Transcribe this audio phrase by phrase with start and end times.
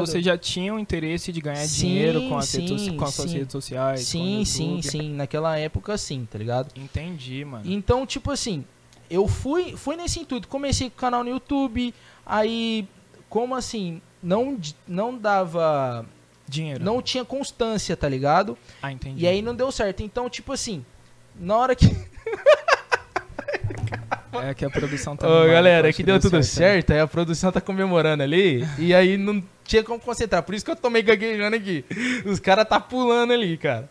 [0.00, 3.14] você já tinha o interesse de ganhar Sim, dinheiro com, as sim, redes, com as
[3.14, 4.00] suas redes sociais?
[4.00, 5.14] Sim, sim, sim.
[5.14, 6.70] Naquela época, sim, tá ligado?
[6.76, 7.64] Entendi, mano.
[7.64, 8.64] Então, tipo assim,
[9.10, 10.48] eu fui, fui nesse intuito.
[10.48, 11.92] Comecei com o canal no YouTube,
[12.24, 12.86] aí,
[13.28, 16.06] como assim, não, não dava.
[16.48, 16.84] Dinheiro.
[16.84, 18.58] Não tinha constância, tá ligado?
[18.82, 19.22] Ah, entendi.
[19.22, 20.02] E aí não deu certo.
[20.02, 20.84] Então, tipo assim,
[21.38, 21.86] na hora que.
[24.32, 25.28] É que a produção tá.
[25.28, 26.42] Ô, galera, acho que deu tudo né?
[26.42, 30.42] certo, aí a produção tá comemorando ali, e aí não tinha como concentrar.
[30.42, 31.84] Por isso que eu tomei gaguejando aqui.
[32.24, 33.88] Os caras tá pulando ali, cara.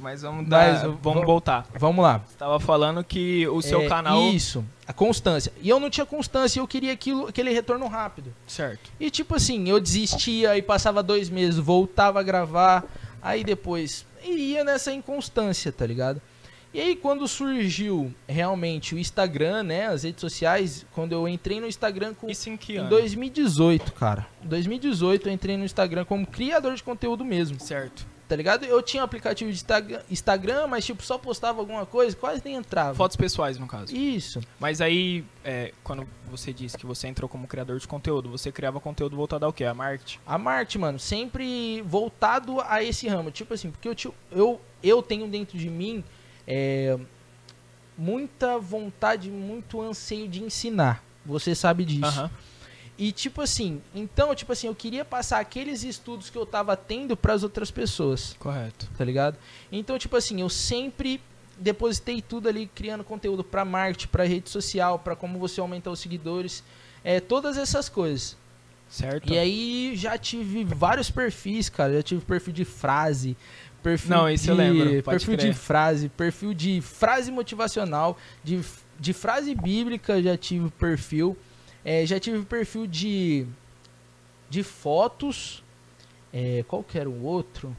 [0.00, 0.82] Mas vamos Mas, dar.
[0.86, 1.66] vamos- vamos voltar.
[1.78, 2.18] Vamos lá.
[2.26, 4.20] Você tava falando que o seu É, canal.
[4.30, 5.52] Isso, a constância.
[5.60, 8.32] E eu não tinha constância, eu queria aquilo, aquele retorno rápido.
[8.46, 8.90] Certo.
[8.98, 12.84] E tipo assim, eu desistia e passava dois meses, voltava a gravar,
[13.22, 16.20] aí depois ia nessa inconstância, tá ligado?
[16.74, 21.66] E aí quando surgiu realmente o Instagram, né, as redes sociais, quando eu entrei no
[21.66, 22.88] Instagram com Isso em que em ano?
[22.88, 24.26] 2018, cara.
[24.42, 28.06] Em 2018 eu entrei no Instagram como criador de conteúdo mesmo, Certo.
[28.26, 28.64] tá ligado?
[28.64, 29.62] Eu tinha um aplicativo de
[30.10, 32.94] Instagram- mas tipo só postava alguma coisa, quase nem entrava.
[32.94, 33.94] Fotos pessoais, no caso.
[33.94, 34.40] Isso.
[34.58, 38.80] Mas aí, é, quando você disse que você entrou como criador de conteúdo, você criava
[38.80, 39.64] conteúdo voltado ao quê?
[39.66, 40.18] A marketing?
[40.26, 43.30] A marketing, mano, sempre voltado a esse ramo.
[43.30, 46.02] Tipo assim, porque eu, eu, eu tenho dentro de mim
[46.46, 46.98] é,
[47.96, 51.04] muita vontade, muito anseio de ensinar.
[51.24, 52.04] Você sabe disso.
[52.06, 52.30] Aham.
[52.98, 57.16] E tipo assim, então, tipo assim, eu queria passar aqueles estudos que eu tava tendo
[57.16, 58.88] para as outras pessoas, Correto.
[58.96, 59.38] tá ligado?
[59.72, 61.20] Então, tipo assim, eu sempre
[61.58, 66.00] depositei tudo ali criando conteúdo para marketing, para rede social, para como você aumentar os
[66.00, 66.62] seguidores,
[67.02, 68.36] é, todas essas coisas.
[68.88, 69.32] Certo?
[69.32, 71.94] E aí já tive vários perfis, cara.
[71.94, 73.34] Já tive perfil de frase,
[73.82, 75.50] perfil Não, esse de eu lembro, perfil crer.
[75.52, 78.60] de frase, perfil de frase motivacional, de,
[78.98, 81.36] de frase bíblica já tive perfil.
[81.84, 83.46] É, já tive perfil de
[84.48, 85.62] de fotos.
[86.32, 87.76] É, qual que era o outro?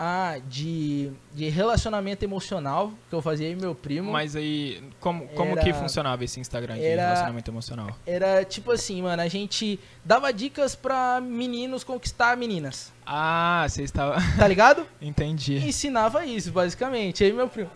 [0.00, 4.12] Ah, de, de relacionamento emocional, que eu fazia aí meu primo.
[4.12, 7.90] Mas aí, como, como Era- que funcionava esse Instagram de era- relacionamento emocional?
[8.06, 12.92] Era tipo assim, mano, a gente dava dicas pra meninos conquistar meninas.
[13.04, 14.18] Ah, você estava.
[14.38, 14.86] Tá ligado?
[15.02, 15.56] Entendi.
[15.56, 17.24] ensinava isso, basicamente.
[17.24, 17.70] Aí meu primo.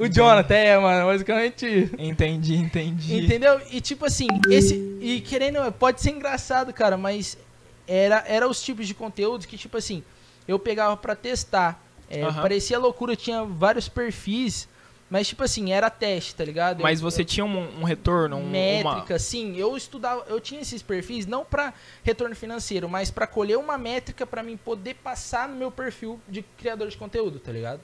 [0.00, 1.90] O Jonathan, é, mano, basicamente.
[1.96, 3.24] Entendi, entendi.
[3.24, 3.60] Entendeu?
[3.70, 4.74] E tipo assim, esse.
[5.00, 7.38] E querendo, pode ser engraçado, cara, mas
[7.86, 10.02] era, era os tipos de conteúdos que, tipo assim,
[10.46, 11.82] eu pegava pra testar.
[12.08, 12.42] É, Aham.
[12.42, 14.68] Parecia loucura, tinha vários perfis,
[15.10, 16.82] mas tipo assim, era teste, tá ligado?
[16.82, 19.18] Mas Eu- você tinha um, um retorno, um, métrica, uma...
[19.18, 19.56] sim.
[19.56, 21.72] Eu estudava, eu tinha esses perfis não para
[22.04, 26.42] retorno financeiro, mas para colher uma métrica para mim poder passar no meu perfil de
[26.42, 27.80] criador de conteúdo, tá ligado?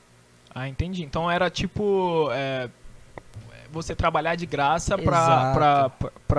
[0.54, 1.02] Ah, entendi.
[1.02, 2.28] Então era tipo.
[2.32, 2.68] é,
[3.72, 5.90] você trabalhar de graça pra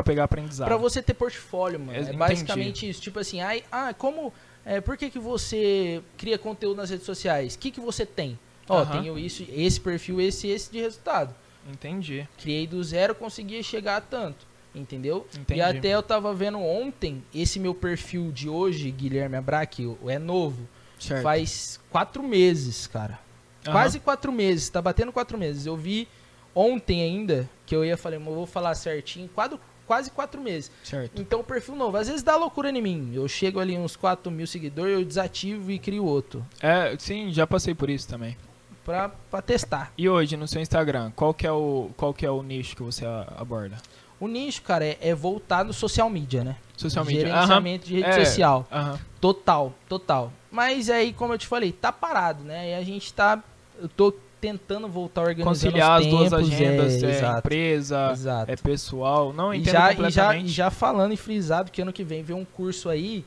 [0.05, 0.67] pegar aprendizado.
[0.67, 1.93] Pra você ter portfólio, mano.
[1.93, 2.17] Eu É entendi.
[2.17, 3.01] basicamente isso.
[3.01, 4.31] Tipo assim, ai, ah, como.
[4.65, 7.55] É, por que, que você cria conteúdo nas redes sociais?
[7.55, 8.39] O que, que você tem?
[8.69, 9.01] Ó, Aham.
[9.01, 11.35] tenho isso, esse perfil, esse e esse de resultado.
[11.69, 14.45] Entendi, Criei do zero, conseguia chegar a tanto.
[14.75, 15.27] Entendeu?
[15.37, 15.59] entendi.
[15.59, 20.17] E até eu tava vendo ontem, esse meu perfil de hoje, Guilherme Abraque, o- é
[20.17, 20.67] novo.
[20.99, 21.21] Certo.
[21.21, 23.19] Faz quatro meses, cara.
[23.65, 23.71] Aham.
[23.73, 25.65] Quase quatro meses, tá batendo quatro meses.
[25.65, 26.07] Eu vi
[26.55, 30.71] ontem ainda, que eu ia falar, eu vou falar certinho, quase, quase quatro meses.
[30.83, 31.21] Certo.
[31.21, 31.97] Então, o perfil novo.
[31.97, 33.11] Às vezes dá loucura em mim.
[33.13, 36.45] Eu chego ali uns 4 mil seguidores, eu desativo e crio outro.
[36.61, 38.37] É, sim, já passei por isso também.
[38.85, 39.93] Pra, pra testar.
[39.97, 42.83] E hoje no seu Instagram, qual que é o, qual que é o nicho que
[42.83, 43.05] você
[43.37, 43.77] aborda?
[44.19, 46.57] O nicho, cara, é, é voltado social media, né?
[46.77, 47.27] Social media.
[47.27, 47.33] Aham.
[47.35, 48.25] Gerenciamento de rede É.
[48.25, 48.67] social.
[48.71, 48.99] Aham.
[49.21, 50.31] Total, total.
[50.51, 52.71] Mas aí, como eu te falei, tá parado, né?
[52.71, 53.41] E a gente tá.
[53.81, 58.11] Eu tô tentando voltar organizando Conciliar os as duas tempos, agendas, é, é, exato, empresa,
[58.11, 58.51] exato.
[58.51, 59.31] é pessoal.
[59.31, 62.35] Não, E já, e, já, e já falando e frisado que ano que vem vem
[62.35, 63.23] um curso aí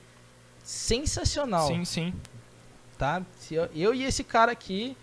[0.63, 2.13] sensacional, Sim, sim.
[2.99, 3.23] tá?
[3.39, 4.95] Se eu, eu e esse cara aqui,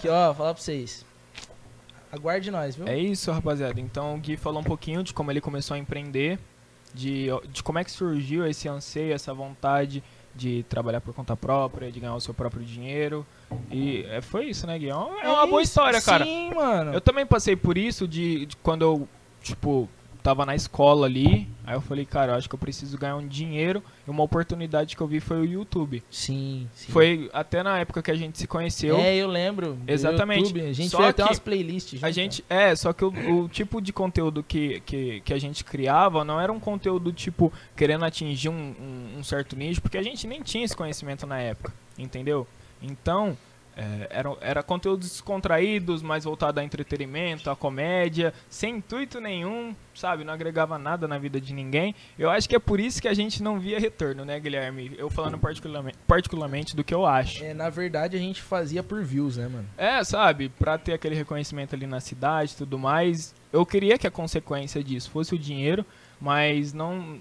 [0.00, 1.04] que ó, falar pra vocês.
[2.12, 2.86] Aguarde nós, viu?
[2.86, 3.80] É isso, rapaziada.
[3.80, 6.38] Então o Gui falou um pouquinho de como ele começou a empreender,
[6.94, 10.00] de, de como é que surgiu esse anseio, essa vontade
[10.34, 13.26] de trabalhar por conta própria, de ganhar o seu próprio dinheiro.
[13.70, 14.88] E é, foi isso, né, Gui?
[14.88, 16.24] É uma, é uma boa história, cara.
[16.24, 16.92] Sim, mano.
[16.92, 19.08] Eu também passei por isso de, de quando eu,
[19.42, 19.88] tipo,
[20.22, 21.48] tava na escola ali.
[21.64, 23.82] Aí eu falei, cara, eu acho que eu preciso ganhar um dinheiro.
[24.06, 26.02] E uma oportunidade que eu vi foi o YouTube.
[26.10, 26.92] Sim, sim.
[26.92, 28.96] Foi até na época que a gente se conheceu.
[28.96, 29.78] É, eu lembro.
[29.86, 30.48] Exatamente.
[30.48, 30.60] YouTube.
[30.62, 32.02] A gente Só fez até umas playlists.
[32.02, 35.38] A junto, gente, é, só que o, o tipo de conteúdo que, que, que a
[35.38, 39.98] gente criava não era um conteúdo, tipo, querendo atingir um, um, um certo nicho, porque
[39.98, 42.46] a gente nem tinha esse conhecimento na época, entendeu?
[42.82, 43.36] Então,
[43.76, 50.24] É, era, era conteúdos descontraídos, mais voltado a entretenimento, a comédia, sem intuito nenhum, sabe?
[50.24, 51.94] Não agregava nada na vida de ninguém.
[52.18, 54.94] Eu acho que é por isso que a gente não via retorno, né, Guilherme?
[54.98, 57.44] Eu falando particularmente, particularmente do que eu acho.
[57.44, 59.66] É, na verdade, a gente fazia por views, né, mano?
[59.76, 60.48] É, sabe?
[60.48, 63.34] Pra ter aquele reconhecimento ali na cidade e tudo mais.
[63.52, 65.84] Eu queria que a consequência disso fosse o dinheiro,
[66.20, 67.18] mas não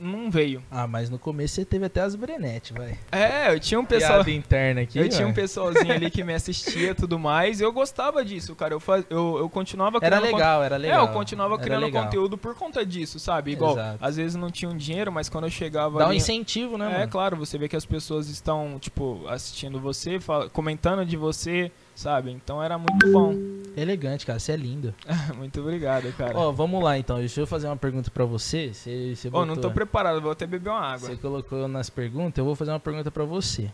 [0.00, 0.62] não veio.
[0.70, 2.98] Ah, mas no começo você teve até as brenetes, vai.
[3.12, 4.24] É, eu tinha um pessoal.
[4.24, 4.98] Piada interna aqui.
[4.98, 7.60] eu tinha um pessoalzinho ali que me assistia e tudo mais.
[7.60, 8.74] E eu gostava disso, cara.
[8.74, 9.04] Eu, faz...
[9.10, 11.06] eu, eu continuava Era criando legal, era legal.
[11.06, 12.04] É, eu continuava Era criando legal.
[12.04, 13.52] conteúdo por conta disso, sabe?
[13.52, 13.98] Igual, Exato.
[14.04, 16.16] às vezes não tinha um dinheiro, mas quando eu chegava Dá um ali.
[16.18, 17.10] incentivo, né, É, mano?
[17.10, 22.30] claro, você vê que as pessoas estão, tipo, assistindo você, fala- comentando de você, sabe?
[22.30, 23.34] Então era muito bom.
[23.76, 24.38] Elegante, cara.
[24.38, 24.94] Você é lindo.
[25.36, 26.36] muito obrigado, cara.
[26.38, 27.18] Ó, vamos lá então.
[27.18, 28.72] Deixa eu fazer uma pergunta pra você.
[28.72, 31.08] Você, você Ô, não tô botou- preparado, vou até beber uma água.
[31.08, 33.70] Você colocou nas perguntas, eu vou fazer uma pergunta pra você.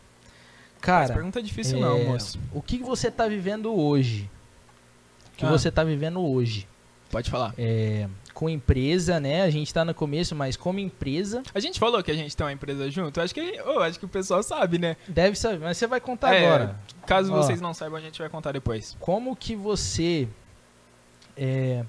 [0.80, 2.38] Cara, pergunta difícil é, não, moço.
[2.52, 4.28] o que você tá vivendo hoje?
[5.32, 5.50] O que Ah.
[5.50, 6.66] você tá vivendo hoje?
[7.10, 7.54] Pode falar.
[7.56, 9.42] É, com empresa, né?
[9.42, 12.44] A gente tá no começo, mas como empresa, A gente falou que a gente tem
[12.44, 13.20] uma empresa junto.
[13.20, 14.96] Acho que, eu acho que o pessoal sabe, né?
[15.08, 16.80] deve saber, mas você vai contar É, agora.
[17.06, 17.36] Caso Ó.
[17.36, 18.96] vocês não saibam, a gente vai contar depois.
[18.98, 20.28] Como que você
[21.36, 21.84] é,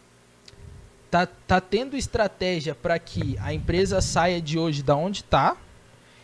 [1.09, 5.57] tá, tá tendo estratégia para que a empresa saia de hoje da onde tá?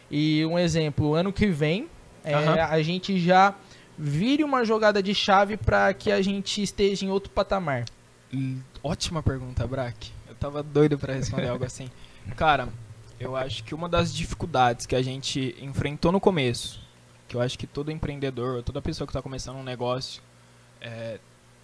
[0.10, 1.90] E um exemplo, ano que vem,
[2.24, 2.56] é, Aham.
[2.70, 3.56] a gente já
[3.98, 7.86] vire uma jogada de chave para que a gente esteja em outro patamar.
[8.34, 10.12] Hum, Ótima pergunta, Brack.
[10.28, 11.90] Eu tava doido pra responder algo assim.
[12.36, 12.70] Cara,
[13.20, 16.82] eu acho que uma das dificuldades que a gente enfrentou no começo,
[17.28, 20.22] que eu acho que todo empreendedor, toda pessoa que tá começando um negócio
[20.80, 21.20] é,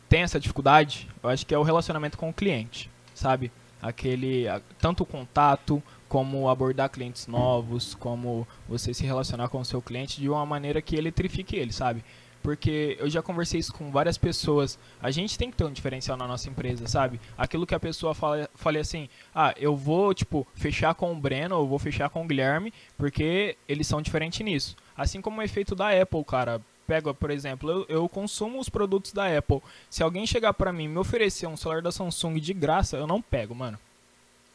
[0.07, 3.51] tem essa dificuldade, eu acho que é o relacionamento com o cliente, sabe?
[3.81, 4.45] Aquele,
[4.79, 10.21] tanto o contato, como abordar clientes novos, como você se relacionar com o seu cliente
[10.21, 12.03] de uma maneira que eletrifique ele, sabe?
[12.41, 14.79] Porque eu já conversei isso com várias pessoas.
[15.01, 17.19] A gente tem que ter um diferencial na nossa empresa, sabe?
[17.37, 21.57] Aquilo que a pessoa fala, fale assim: ah, eu vou, tipo, fechar com o Breno,
[21.57, 24.75] ou vou fechar com o Guilherme, porque eles são diferentes nisso.
[24.95, 26.61] Assim como o efeito da Apple, cara.
[26.85, 29.61] Pega, por exemplo, eu, eu consumo os produtos da Apple.
[29.89, 33.05] Se alguém chegar pra mim e me oferecer um celular da Samsung de graça, eu
[33.05, 33.77] não pego, mano.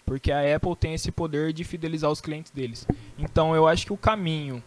[0.07, 2.87] Porque a Apple tem esse poder de fidelizar os clientes deles.
[3.19, 4.63] Então eu acho que o caminho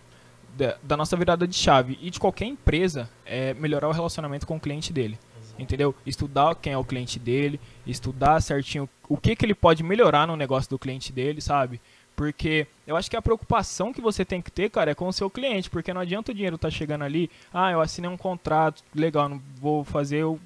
[0.57, 4.56] da, da nossa virada de chave e de qualquer empresa é melhorar o relacionamento com
[4.56, 5.18] o cliente dele.
[5.57, 5.96] Entendeu?
[6.06, 10.36] Estudar quem é o cliente dele, estudar certinho o que, que ele pode melhorar no
[10.36, 11.80] negócio do cliente dele, sabe?
[12.16, 15.13] Porque eu acho que a preocupação que você tem que ter, cara, é com o
[15.13, 18.84] seu cliente, porque não adianta o dinheiro estar chegando ali, ah, eu assinei um contrato,
[18.94, 20.40] legal, não vou fazer o-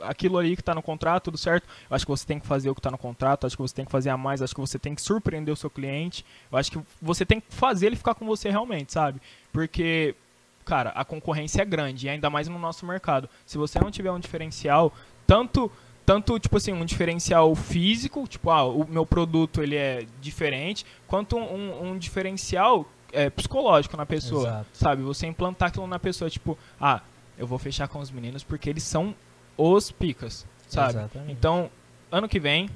[0.00, 1.66] aquilo ali que está no contrato, tudo certo.
[1.88, 3.74] Eu acho que você tem que fazer o que está no contrato, acho que você
[3.74, 6.24] tem que fazer a mais, acho que você tem que surpreender o seu cliente.
[6.50, 9.20] Eu acho que você tem que fazer ele ficar com você realmente, sabe?
[9.52, 10.14] Porque,
[10.64, 13.28] cara, a concorrência é grande, e ainda mais no nosso mercado.
[13.46, 14.92] Se você não tiver um diferencial,
[15.26, 15.70] tanto
[16.04, 21.36] tanto tipo assim um diferencial físico tipo ah o meu produto ele é diferente quanto
[21.36, 24.66] um, um diferencial é, psicológico na pessoa Exato.
[24.74, 27.00] sabe você implantar aquilo na pessoa tipo ah
[27.38, 29.14] eu vou fechar com os meninos porque eles são
[29.56, 31.32] os picas sabe Exatamente.
[31.32, 31.70] então
[32.10, 32.68] ano que vem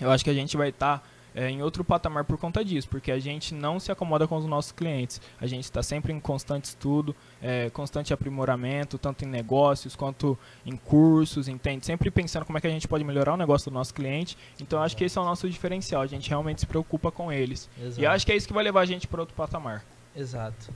[0.00, 1.02] eu acho que a gente vai estar
[1.34, 4.70] em outro patamar por conta disso, porque a gente não se acomoda com os nossos
[4.70, 5.20] clientes.
[5.40, 10.76] A gente está sempre em constante estudo, é, constante aprimoramento, tanto em negócios quanto em
[10.76, 11.84] cursos, entende?
[11.84, 14.38] Sempre pensando como é que a gente pode melhorar o negócio do nosso cliente.
[14.60, 16.02] Então eu acho que esse é o nosso diferencial.
[16.02, 17.68] A gente realmente se preocupa com eles.
[17.80, 18.00] Exato.
[18.00, 19.84] E eu acho que é isso que vai levar a gente para outro patamar.
[20.14, 20.72] Exato.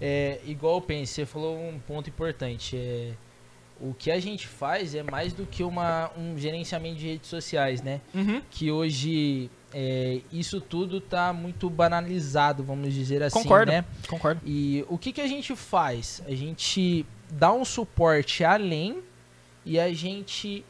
[0.00, 2.76] É, igual eu penso, você falou um ponto importante.
[2.76, 3.12] É,
[3.82, 7.82] o que a gente faz é mais do que uma, um gerenciamento de redes sociais,
[7.82, 8.00] né?
[8.14, 8.40] Uhum.
[8.48, 13.72] Que hoje é, isso tudo tá muito banalizado, vamos dizer assim, Concordo.
[13.72, 13.84] né?
[14.08, 14.40] Concordo.
[14.46, 16.22] E o que, que a gente faz?
[16.26, 19.02] A gente dá um suporte além
[19.64, 20.64] e a gente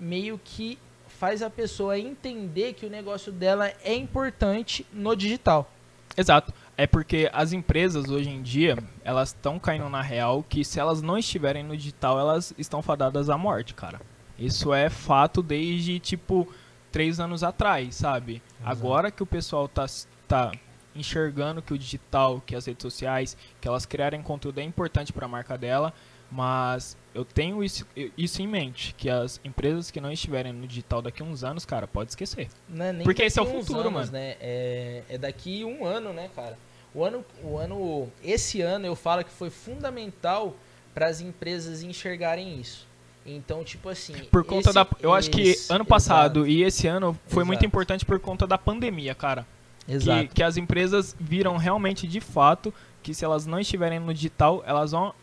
[0.00, 5.70] meio que faz a pessoa entender que o negócio dela é importante no digital.
[6.16, 6.52] Exato.
[6.76, 11.00] É porque as empresas hoje em dia, elas estão caindo na real que se elas
[11.02, 14.00] não estiverem no digital, elas estão fadadas à morte, cara.
[14.38, 16.52] Isso é fato desde, tipo,
[16.90, 18.42] três anos atrás, sabe?
[18.60, 18.70] Exato.
[18.70, 19.86] Agora que o pessoal tá,
[20.26, 20.50] tá
[20.94, 25.26] enxergando que o digital, que as redes sociais, que elas criarem conteúdo é importante para
[25.26, 25.92] a marca dela,
[26.34, 27.86] mas eu tenho isso,
[28.18, 31.64] isso em mente, que as empresas que não estiverem no digital daqui a uns anos,
[31.64, 32.48] cara, pode esquecer.
[32.76, 34.12] É Porque esse é o futuro, anos, mano.
[34.12, 34.34] Né?
[34.40, 36.58] É, é daqui um ano, né, cara?
[36.92, 40.56] O ano, o ano, esse ano eu falo que foi fundamental
[40.92, 42.84] para as empresas enxergarem isso.
[43.24, 44.12] Então, tipo assim.
[44.30, 44.86] Por conta esse- da.
[45.00, 47.66] Eu acho que esse- ano passado exato, e esse ano foi muito Exato.
[47.66, 49.46] importante por conta da pandemia, cara.
[49.86, 50.34] Que, Exato.
[50.34, 52.72] que as empresas viram realmente de fato
[53.02, 55.14] que se elas não estiverem no digital, elas vão.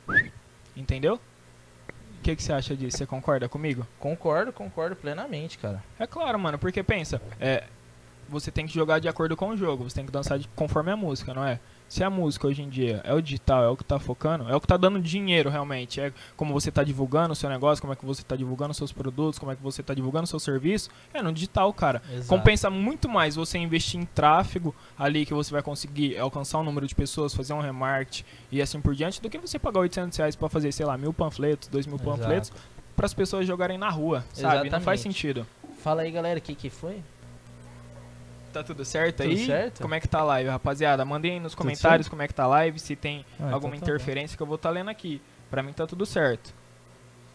[0.76, 1.16] Entendeu?
[1.16, 2.98] O que, que você acha disso?
[2.98, 3.86] Você concorda comigo?
[4.00, 5.84] Concordo, concordo plenamente, cara.
[5.98, 7.64] É claro, mano, porque pensa, é,
[8.30, 10.92] você tem que jogar de acordo com o jogo, você tem que dançar de, conforme
[10.92, 11.60] a música, não é?
[11.92, 14.56] Se a música hoje em dia é o digital, é o que tá focando, é
[14.56, 17.92] o que tá dando dinheiro realmente, é como você tá divulgando o seu negócio, como
[17.92, 20.40] é que você tá divulgando seus produtos, como é que você tá divulgando o seu
[20.40, 22.02] serviço, é no digital, cara.
[22.10, 22.30] Exato.
[22.30, 26.88] Compensa muito mais você investir em tráfego ali que você vai conseguir alcançar um número
[26.88, 30.34] de pessoas, fazer um remarketing e assim por diante, do que você pagar 800 reais
[30.34, 32.10] pra fazer, sei lá, mil panfletos, dois mil Exato.
[32.10, 32.54] panfletos,
[32.96, 34.70] para as pessoas jogarem na rua, sabe?
[34.70, 35.02] Não faz Exatamente.
[35.02, 35.48] sentido.
[35.84, 37.02] Fala aí, galera, o que que foi?
[38.52, 39.46] Tá tudo certo Tudo aí?
[39.46, 39.82] certo?
[39.82, 41.06] Como é que tá a live, rapaziada?
[41.06, 43.86] Mandem aí nos comentários como é que tá a live, se tem Ah, alguma então
[43.88, 43.96] tá bom.
[43.96, 45.22] interferência que eu vou estar lendo aqui.
[45.50, 46.54] Pra mim tá tudo certo.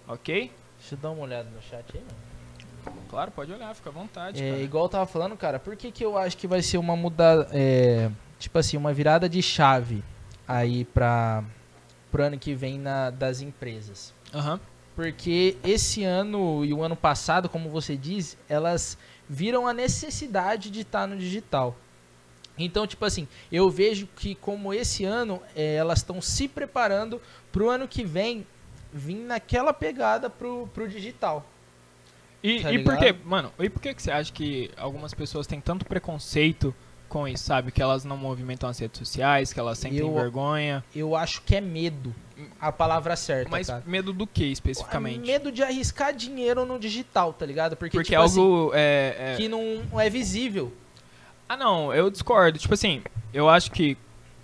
[0.09, 0.53] Ok?
[0.79, 2.97] Deixa eu dar uma olhada no chat aí, mano.
[3.09, 4.63] Claro, pode olhar, fica à vontade, É, cara.
[4.63, 7.49] igual eu tava falando, cara, por que, que eu acho que vai ser uma mudada,
[7.53, 10.05] é, tipo assim, uma virada de chave
[10.47, 11.43] aí para
[12.13, 14.13] pro ano que vem na, das empresas?
[14.33, 14.61] Aham.
[14.95, 18.97] Porque esse ano e o ano passado, como você diz, elas
[19.29, 21.77] viram a necessidade de estar no digital.
[22.59, 27.21] Então, tipo assim, eu vejo que como esse ano é, elas estão se preparando
[27.53, 28.47] pro ano que vem
[28.93, 31.45] vir naquela pegada pro, pro digital.
[32.43, 35.47] E, Tá e por que, mano, e por que, que você acha que algumas pessoas
[35.47, 36.75] têm tanto preconceito
[37.09, 37.71] com isso, sabe?
[37.73, 40.83] Que elas não movimentam as redes sociais, que elas sentem Eu- vergonha.
[40.95, 42.15] Eu acho que é medo
[42.61, 43.83] a palavra certa, Mas cara.
[43.87, 45.21] medo do que especificamente?
[45.27, 47.77] Medo de arriscar dinheiro no digital, tá ligado?
[47.77, 48.71] Porque, Porque tipo é assim, algo.
[48.75, 50.73] é, é- que não é visível.
[51.49, 52.59] Ah, não, eu discordo.
[52.59, 53.03] Tipo assim,
[53.33, 53.97] eu acho que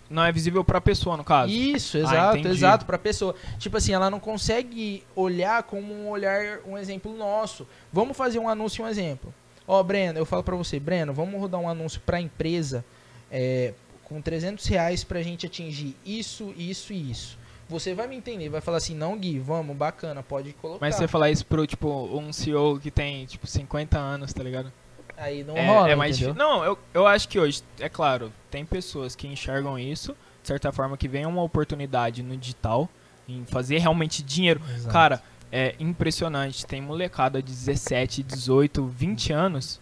[0.08, 1.52] não é visível pra pessoa, no caso.
[1.52, 2.54] Isso, Ah, exato, entendi.
[2.54, 3.34] exato, pra pessoa.
[3.58, 7.66] Tipo assim, ela não consegue olhar como um olhar, um exemplo nosso.
[7.92, 9.34] Vamos fazer um anúncio, um exemplo.
[9.66, 12.84] Ó, Breno, eu falo pra você, Breno, vamos rodar um anúncio pra empresa
[13.30, 13.72] é,
[14.04, 17.38] com 300 reais pra gente atingir isso, isso e isso.
[17.68, 20.84] Você vai me entender, vai falar assim, não, Gui, vamos, bacana, pode colocar.
[20.84, 24.72] Mas você falar isso pro, tipo, um CEO que tem, tipo, 50 anos, tá ligado?
[25.16, 26.34] Aí não é, rola, é mais entendeu?
[26.34, 30.72] Não, eu, eu acho que hoje, é claro, tem pessoas que enxergam isso, de certa
[30.72, 32.88] forma, que vem uma oportunidade no digital,
[33.28, 34.60] em fazer realmente dinheiro.
[34.74, 34.92] Exato.
[34.92, 36.66] Cara, é impressionante.
[36.66, 39.80] Tem molecada de 17, 18, 20 anos.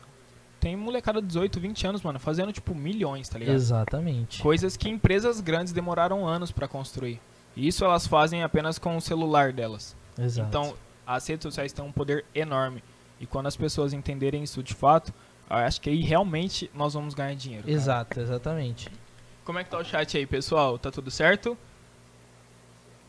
[0.58, 3.54] Tem molecada de 18, 20 anos, mano, fazendo, tipo, milhões, tá ligado?
[3.54, 4.42] Exatamente.
[4.42, 7.20] Coisas que empresas grandes demoraram anos pra construir.
[7.57, 9.97] E isso elas fazem apenas com o celular delas.
[10.19, 10.49] Exato.
[10.49, 10.75] Então,
[11.07, 12.83] as redes sociais têm um poder enorme.
[13.19, 15.12] E quando as pessoas entenderem isso de fato,
[15.49, 17.64] eu acho que aí realmente nós vamos ganhar dinheiro.
[17.64, 17.75] cara.
[17.75, 18.88] Exato, exatamente.
[19.45, 20.78] Como é que tá o chat aí, pessoal?
[20.78, 21.57] Tá tudo certo?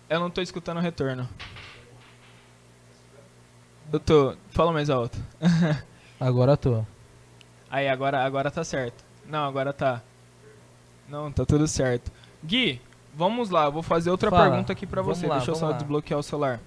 [0.10, 1.30] Eu não tô escutando o retorno.
[3.92, 4.36] Eu tô.
[4.50, 5.18] Fala mais alto.
[6.20, 6.86] Agora tô.
[7.70, 9.04] Aí, agora, agora tá certo.
[9.26, 10.02] Não, agora tá.
[11.08, 12.12] Não, tá tudo certo.
[12.44, 12.82] Gui,
[13.15, 14.50] vamos lá, eu vou fazer outra Fala.
[14.50, 15.27] pergunta aqui pra Vamos você.
[15.27, 15.74] lá, Deixa eu só lá.
[15.77, 16.60] desbloquear o celular.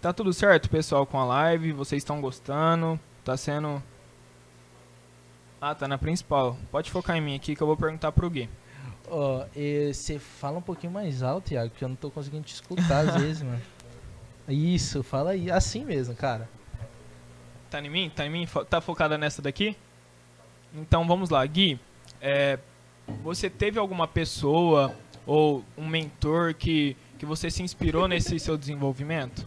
[0.00, 1.72] Tá tudo certo, pessoal, com a live?
[1.72, 2.98] Vocês estão gostando?
[3.24, 3.82] Tá sendo.
[5.60, 6.56] Ah, tá na principal.
[6.70, 8.48] Pode focar em mim aqui que eu vou perguntar pro Gui.
[9.08, 12.54] Ó, e você fala um pouquinho mais alto, Iago, que eu não tô conseguindo te
[12.54, 13.60] escutar às vezes, mano.
[14.48, 15.50] Isso, fala aí.
[15.50, 16.48] Assim mesmo, cara.
[17.70, 18.10] Tá em mim?
[18.14, 18.48] Tá em mim?
[18.68, 19.76] Tá focada nessa daqui?
[20.74, 21.78] Então vamos lá, Gui.
[22.20, 22.58] é,
[23.22, 24.92] você teve alguma pessoa
[25.26, 29.46] ou um mentor que, que você se inspirou nesse seu desenvolvimento?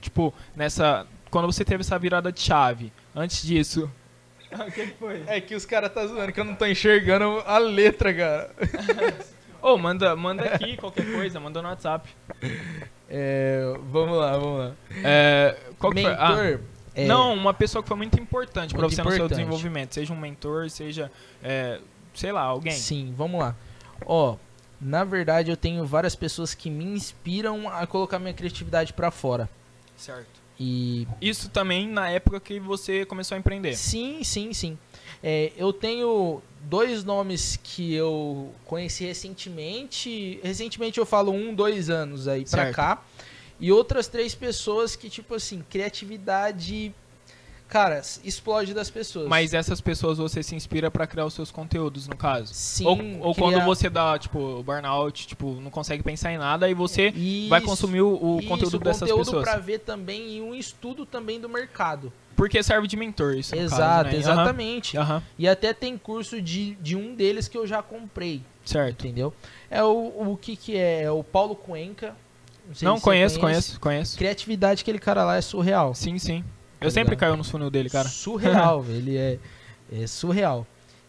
[0.00, 1.06] Tipo, nessa.
[1.30, 2.92] Quando você teve essa virada de chave.
[3.14, 3.90] Antes disso.
[4.52, 5.22] o que foi?
[5.26, 8.50] É que os caras tá zoando que eu não tô enxergando a letra, cara.
[9.62, 12.08] Ô, manda, manda aqui qualquer coisa, manda no WhatsApp.
[13.08, 14.72] É, vamos lá, vamos lá.
[15.04, 16.12] É, qual que foi?
[16.18, 16.60] Ah, Mentor.
[16.94, 19.38] é, Não, uma pessoa que foi muito importante pra Muito você no seu importante.
[19.38, 19.94] desenvolvimento.
[19.94, 21.10] Seja um mentor, seja.
[21.42, 21.78] é,
[22.14, 22.72] sei lá, alguém.
[22.72, 23.54] Sim, vamos lá.
[24.04, 24.36] Ó,
[24.82, 29.48] na verdade eu tenho várias pessoas que me inspiram a colocar minha criatividade pra fora.
[29.96, 30.42] Certo.
[30.58, 33.74] E Isso também na época que você começou a empreender.
[33.76, 34.78] Sim, sim, sim.
[35.22, 40.40] É, eu tenho dois nomes que eu conheci recentemente.
[40.42, 42.76] Recentemente eu falo um, dois anos aí pra Certo.
[42.76, 43.02] cá.
[43.60, 46.92] E outras três pessoas que, tipo assim, criatividade.
[47.72, 49.26] Cara, explode das pessoas.
[49.28, 52.52] Mas essas pessoas você se inspira pra criar os seus conteúdos, no caso.
[52.52, 52.92] Sim, ou
[53.28, 57.08] ou criar- quando você dá, tipo, burnout, tipo, não consegue pensar em nada e você
[57.16, 59.44] Isso, vai consumir o, isso, conteúdo dessas conteúdo pessoas.
[59.44, 62.12] pra ver também e um estudo também do mercado.
[62.36, 64.16] Porque serve de mentor, isso Exato, caso, né?
[64.16, 64.98] exatamente.
[64.98, 68.42] Aham, E até tem curso de, de um deles que eu já comprei.
[68.66, 69.06] certo.
[69.06, 69.32] Entendeu?
[69.70, 71.04] É o, o que que é?
[71.04, 72.14] É o Paulo Cuenca.
[72.74, 73.40] sei Não, se você conheço, conhece.
[73.40, 74.18] conheço, conheço.
[74.18, 75.94] Criatividade aquele cara lá é surreal.
[75.94, 76.44] Sim, sim.
[76.82, 78.08] Tá Eu sempre caio no funil dele, cara.
[78.08, 79.38] Surreal, ele é,
[79.92, 80.66] é surreal.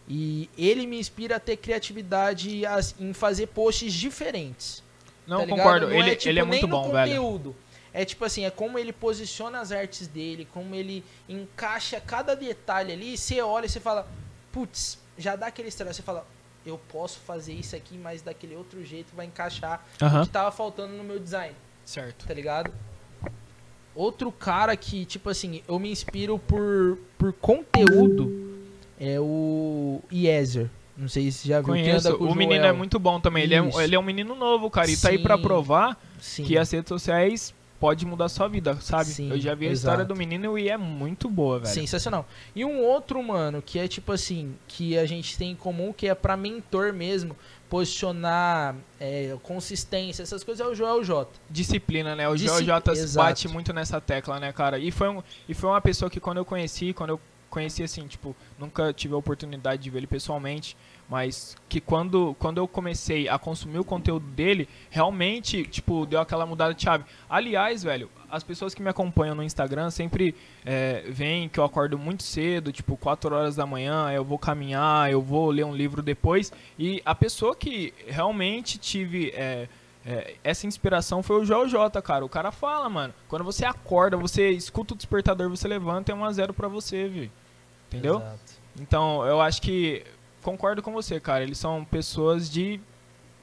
[0.08, 2.62] E ele me inspira a ter criatividade
[3.00, 4.82] em fazer posts diferentes.
[5.26, 5.88] Não, tá concordo.
[5.88, 7.08] Não ele, é, tipo, ele é muito bom, velho.
[7.16, 7.56] conteúdo.
[7.92, 12.92] É tipo assim, é como ele posiciona as artes dele, como ele encaixa cada detalhe
[12.92, 14.06] ali, você olha e você fala,
[14.50, 16.26] putz, já dá aquele estresse, você fala,
[16.66, 20.24] eu posso fazer isso aqui, mas daquele outro jeito vai encaixar o Aham.
[20.24, 21.54] que tava faltando no meu design,
[21.84, 22.26] Certo.
[22.26, 22.72] tá ligado?
[23.94, 28.58] Outro cara que, tipo assim, eu me inspiro por, por conteúdo
[28.98, 30.68] é o Iezer.
[30.96, 32.16] Não sei se já viu Conheço.
[32.16, 33.42] com O menino é muito bom também.
[33.44, 34.88] Ele é, um- ele é um menino novo, cara.
[34.90, 35.42] E tá aí pra Sim.
[35.42, 36.44] provar Sim.
[36.44, 39.06] que as redes sociais pode mudar sua vida, sabe?
[39.06, 40.14] Sim, eu já vi a história exato.
[40.14, 41.72] do menino e é muito boa, velho.
[41.74, 42.26] Sensacional.
[42.54, 46.06] E um outro, mano, que é tipo assim, que a gente tem em comum, que
[46.08, 47.36] é pra mentor mesmo,
[47.74, 51.28] posicionar é, consistência, essas coisas, é o Joel J.
[51.50, 52.28] Disciplina, né?
[52.28, 54.78] O Disci- Joel J bate muito nessa tecla, né, cara?
[54.78, 58.06] E foi, um, e foi uma pessoa que quando eu conheci, quando eu conheci assim,
[58.06, 60.76] tipo, nunca tive a oportunidade de ver ele pessoalmente,
[61.08, 66.46] mas que quando, quando eu comecei a consumir o conteúdo dele, realmente, tipo, deu aquela
[66.46, 67.04] mudada de chave.
[67.28, 71.96] Aliás, velho, as pessoas que me acompanham no Instagram sempre é, veem que eu acordo
[71.96, 76.02] muito cedo, tipo, 4 horas da manhã, eu vou caminhar, eu vou ler um livro
[76.02, 79.30] depois, e a pessoa que realmente tive...
[79.30, 79.68] é,
[80.06, 82.24] é, essa inspiração foi o Joel J, cara.
[82.24, 83.14] O cara fala, mano.
[83.26, 87.30] Quando você acorda, você escuta o despertador, você levanta, é 1x0 pra você, viu?
[87.88, 88.16] Entendeu?
[88.16, 88.52] Exato.
[88.78, 90.04] Então, eu acho que.
[90.42, 91.42] Concordo com você, cara.
[91.42, 92.78] Eles são pessoas de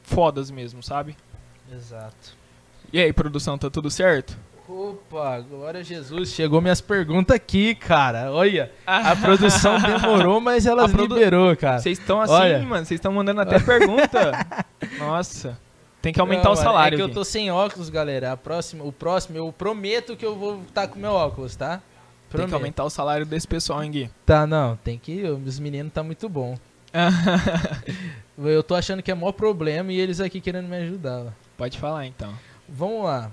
[0.03, 1.17] fodas mesmo, sabe?
[1.71, 2.37] Exato.
[2.93, 4.37] E aí, produção, tá tudo certo?
[4.73, 6.29] Opa, glória a Jesus.
[6.29, 8.31] Chegou minhas perguntas aqui, cara.
[8.31, 11.79] Olha, a produção demorou, mas elas A produ- liberou, cara.
[11.79, 12.59] Vocês estão assim, Olha.
[12.59, 12.85] mano.
[12.85, 14.31] Vocês estão mandando até pergunta.
[14.97, 15.59] Nossa.
[16.01, 16.95] Tem que aumentar Não, o mano, salário.
[16.95, 17.13] É que eu aqui.
[17.15, 18.31] tô sem óculos, galera.
[18.31, 21.77] A próxima, o próximo, eu prometo que eu vou estar com meu óculos, tá?
[21.77, 22.53] Tem que Prometo.
[22.55, 24.09] aumentar o salário desse pessoal, hein, Gui?
[24.25, 25.21] Tá, não, tem que.
[25.25, 26.57] Os meninos tá muito bom.
[28.37, 31.25] Eu tô achando que é maior problema e eles aqui querendo me ajudar.
[31.57, 32.33] Pode falar, então.
[32.67, 33.29] Vamos lá.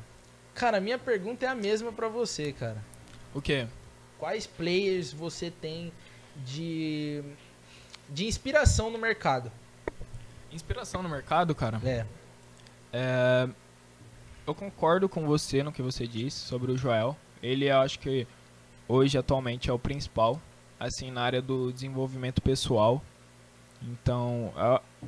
[0.58, 2.84] Cara, minha pergunta é a mesma pra você, cara.
[3.32, 3.68] O quê?
[4.18, 5.92] Quais players você tem
[6.44, 7.22] de
[8.08, 9.52] de inspiração no mercado?
[10.50, 11.80] Inspiração no mercado, cara?
[11.84, 12.04] É.
[12.92, 13.48] É,
[14.44, 17.16] eu concordo com você no que você disse sobre o Joel.
[17.40, 18.26] Ele, eu acho que
[18.88, 20.42] hoje, atualmente, é o principal,
[20.80, 23.00] assim, na área do desenvolvimento pessoal.
[23.80, 24.52] Então,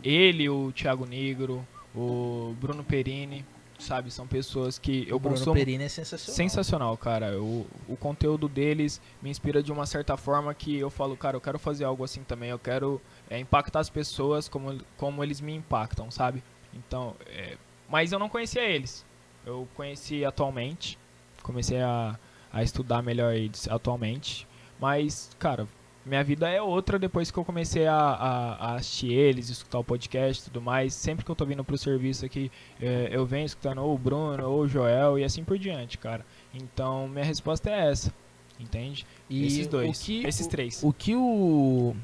[0.04, 3.44] ele, o Thiago Negro, o Bruno Perini,
[3.80, 6.36] sabe, são pessoas que eu o Bruno consumo é sensacional.
[6.36, 7.40] sensacional, cara.
[7.40, 11.40] O, o conteúdo deles me inspira de uma certa forma que eu falo, cara, eu
[11.40, 12.50] quero fazer algo assim também.
[12.50, 16.42] Eu quero é, impactar as pessoas como, como eles me impactam, sabe?
[16.72, 17.56] Então, é,
[17.88, 19.04] mas eu não conhecia eles.
[19.44, 20.98] Eu conheci atualmente.
[21.42, 22.18] Comecei a,
[22.52, 24.46] a estudar melhor eles atualmente.
[24.78, 25.66] Mas, cara,
[26.04, 29.84] minha vida é outra depois que eu comecei a, a, a assistir eles, escutar o
[29.84, 30.94] podcast e tudo mais.
[30.94, 34.42] Sempre que eu tô vindo pro serviço aqui, é, eu venho escutando ou o Bruno
[34.48, 36.24] ou o Joel e assim por diante, cara.
[36.54, 38.12] Então, minha resposta é essa.
[38.58, 39.06] Entende?
[39.28, 39.98] E esses dois.
[40.00, 40.80] o que- esses o- três.
[40.82, 41.94] O que o,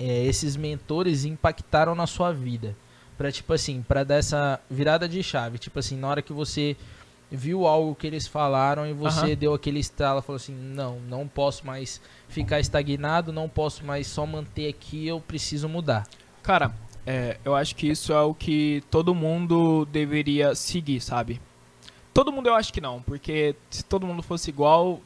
[0.00, 2.74] é, esses mentores impactaram na sua vida?
[3.16, 5.58] Pra, tipo assim, pra dar essa virada de chave.
[5.58, 6.76] Tipo assim, na hora que você
[7.30, 9.36] viu algo que eles falaram e você Aham.
[9.36, 14.24] deu aquele estalo, falou assim, não, não posso mais ficar estagnado, não posso mais só
[14.24, 16.06] manter aqui, eu preciso mudar.
[16.42, 16.72] Cara,
[17.06, 21.40] é, eu acho que isso é o que todo mundo deveria seguir, sabe?
[22.14, 25.00] Todo mundo eu acho que não, porque se todo mundo fosse igual,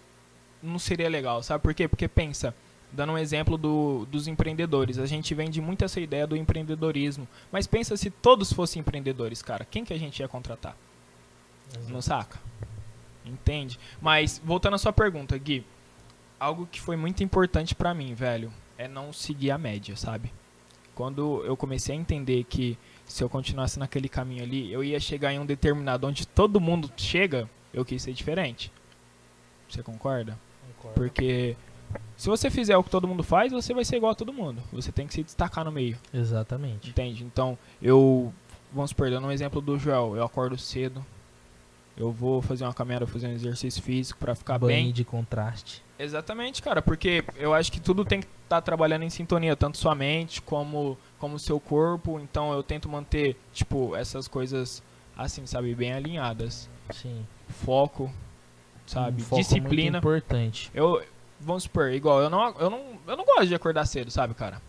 [0.63, 1.89] não seria legal, sabe por quê?
[1.89, 2.55] Porque pensa,
[2.93, 7.67] dando um exemplo do, dos empreendedores, a gente vende muito essa ideia do empreendedorismo, mas
[7.67, 10.77] pensa se todos fossem empreendedores, cara, quem que a gente ia contratar?
[11.89, 12.39] Não saca?
[13.25, 13.79] Entende?
[14.01, 15.65] Mas, voltando à sua pergunta, Gui,
[16.39, 20.33] algo que foi muito importante pra mim, velho, é não seguir a média, sabe?
[20.95, 25.33] Quando eu comecei a entender que se eu continuasse naquele caminho ali, eu ia chegar
[25.33, 28.73] em um determinado onde todo mundo chega, eu quis ser diferente.
[29.69, 30.39] Você concorda?
[30.95, 31.57] Porque
[32.17, 34.63] se você fizer o que todo mundo faz, você vai ser igual a todo mundo.
[34.73, 35.99] Você tem que se destacar no meio.
[36.13, 36.91] Exatamente.
[36.91, 37.25] Entende?
[37.25, 38.33] Então, eu.
[38.73, 40.17] Vamos supor, dando um exemplo do Joel.
[40.17, 41.05] Eu acordo cedo.
[42.03, 44.93] Eu vou fazer uma caminhada, fazer um exercício físico pra ficar Banho bem.
[44.93, 45.85] de contraste.
[45.97, 49.95] Exatamente, cara, porque eu acho que tudo tem que estar trabalhando em sintonia, tanto sua
[49.95, 52.19] mente como como seu corpo.
[52.19, 54.83] Então eu tento manter, tipo, essas coisas
[55.17, 56.69] assim, sabe, bem alinhadas.
[56.91, 57.25] Sim.
[57.65, 58.13] Foco,
[58.85, 59.93] sabe, Um foco disciplina.
[59.93, 60.73] Muito importante.
[60.75, 61.01] Eu,
[61.41, 64.61] vamos supor, igual, eu não, eu não, eu não gosto de acordar cedo, sabe, cara?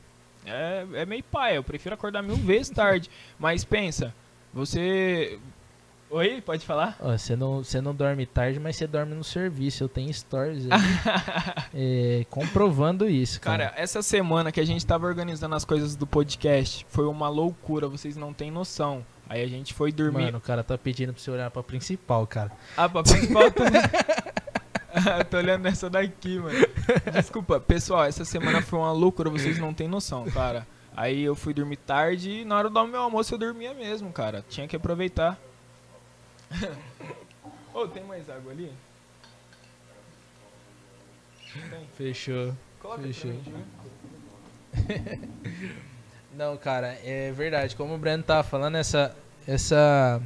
[0.45, 3.09] É, é meio pai, eu prefiro acordar mil vezes tarde.
[3.39, 4.13] Mas pensa,
[4.53, 5.39] você.
[6.13, 6.95] Oi, pode falar?
[7.01, 9.83] Você não, você não dorme tarde, mas você dorme no serviço.
[9.83, 10.79] Eu tenho stories aí,
[11.73, 13.69] é, comprovando isso, cara.
[13.69, 17.87] Cara, essa semana que a gente tava organizando as coisas do podcast foi uma loucura,
[17.87, 19.03] vocês não têm noção.
[19.27, 20.25] Aí a gente foi dormir.
[20.25, 22.51] Mano, o cara tá pedindo pra você olhar pra principal, cara.
[22.77, 23.81] Ah, pra principal também.
[25.17, 26.59] Eu tô olhando essa daqui, mano.
[27.11, 30.67] Desculpa, pessoal, essa semana foi uma loucura, vocês não têm noção, cara.
[30.95, 34.45] Aí eu fui dormir tarde e na hora do meu almoço eu dormia mesmo, cara.
[34.47, 35.39] Tinha que aproveitar.
[37.73, 38.71] Ô, tem mais água ali?
[41.69, 41.87] Tem.
[41.95, 42.53] Fechou.
[42.79, 43.33] Coloca Fechou.
[46.35, 47.75] Não, cara, é verdade.
[47.75, 49.15] Como o Breno tava falando, essa,
[49.47, 50.21] essa,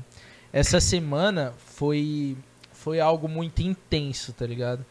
[0.54, 2.38] essa semana foi,
[2.72, 4.86] foi algo muito intenso, tá ligado?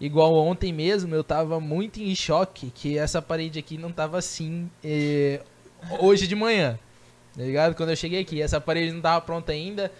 [0.00, 4.68] Igual ontem mesmo, eu tava muito em choque que essa parede aqui não tava assim
[4.82, 5.40] eh,
[6.00, 6.78] hoje de manhã,
[7.36, 7.76] tá ligado?
[7.76, 9.92] Quando eu cheguei aqui, essa parede não tava pronta ainda.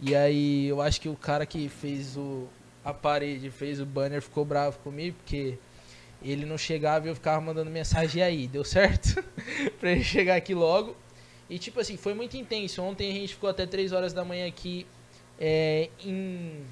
[0.00, 2.46] E aí eu acho que o cara que fez o,
[2.84, 5.58] a parede, fez o banner, ficou bravo comigo, porque
[6.22, 9.22] ele não chegava e eu ficava mandando mensagem "E aí, deu certo?
[9.78, 10.96] pra ele chegar aqui logo.
[11.48, 12.82] E tipo assim, foi muito intenso.
[12.82, 14.86] Ontem a gente ficou até 3 horas da manhã aqui
[15.38, 16.64] é, em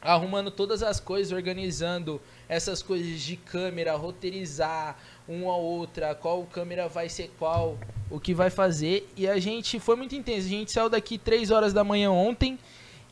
[0.00, 6.88] arrumando todas as coisas, organizando essas coisas de câmera, roteirizar uma a outra, qual câmera
[6.88, 7.78] vai ser qual,
[8.10, 9.10] o que vai fazer.
[9.16, 10.46] E a gente foi muito intenso.
[10.46, 12.58] A gente saiu daqui 3 horas da manhã ontem.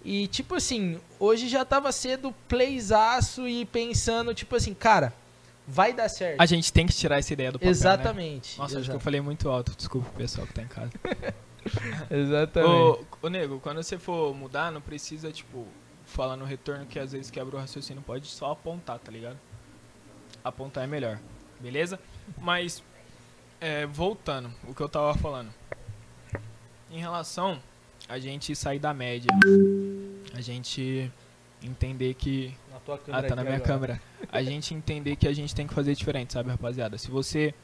[0.04, 5.12] E tipo assim, hoje já tava cedo playzaço e pensando, tipo assim, cara,
[5.66, 6.40] vai dar certo.
[6.40, 7.70] A gente tem que tirar essa ideia do papel, né?
[7.70, 8.58] Exatamente.
[8.58, 9.04] Nossa, acho que eu Exatamente.
[9.04, 9.72] falei muito alto.
[9.76, 10.90] Desculpa o pessoal que tá em casa.
[12.10, 12.70] Exatamente.
[12.70, 15.66] Ô, ô, nego, quando você for mudar, não precisa, tipo,
[16.04, 18.02] falar no retorno que às vezes quebra o raciocínio.
[18.02, 19.38] Pode só apontar, tá ligado?
[20.42, 21.20] Apontar é melhor.
[21.62, 21.98] Beleza?
[22.38, 22.82] Mas,
[23.60, 25.50] é, voltando, o que eu tava falando.
[26.90, 27.58] Em relação
[28.08, 29.30] a gente sair da média,
[30.34, 31.10] a gente
[31.62, 33.72] entender que Na tua ah, câmera tá na minha agora.
[33.72, 34.02] câmera.
[34.30, 36.98] A gente entender que a gente tem que fazer diferente, sabe, rapaziada?
[36.98, 37.54] Se você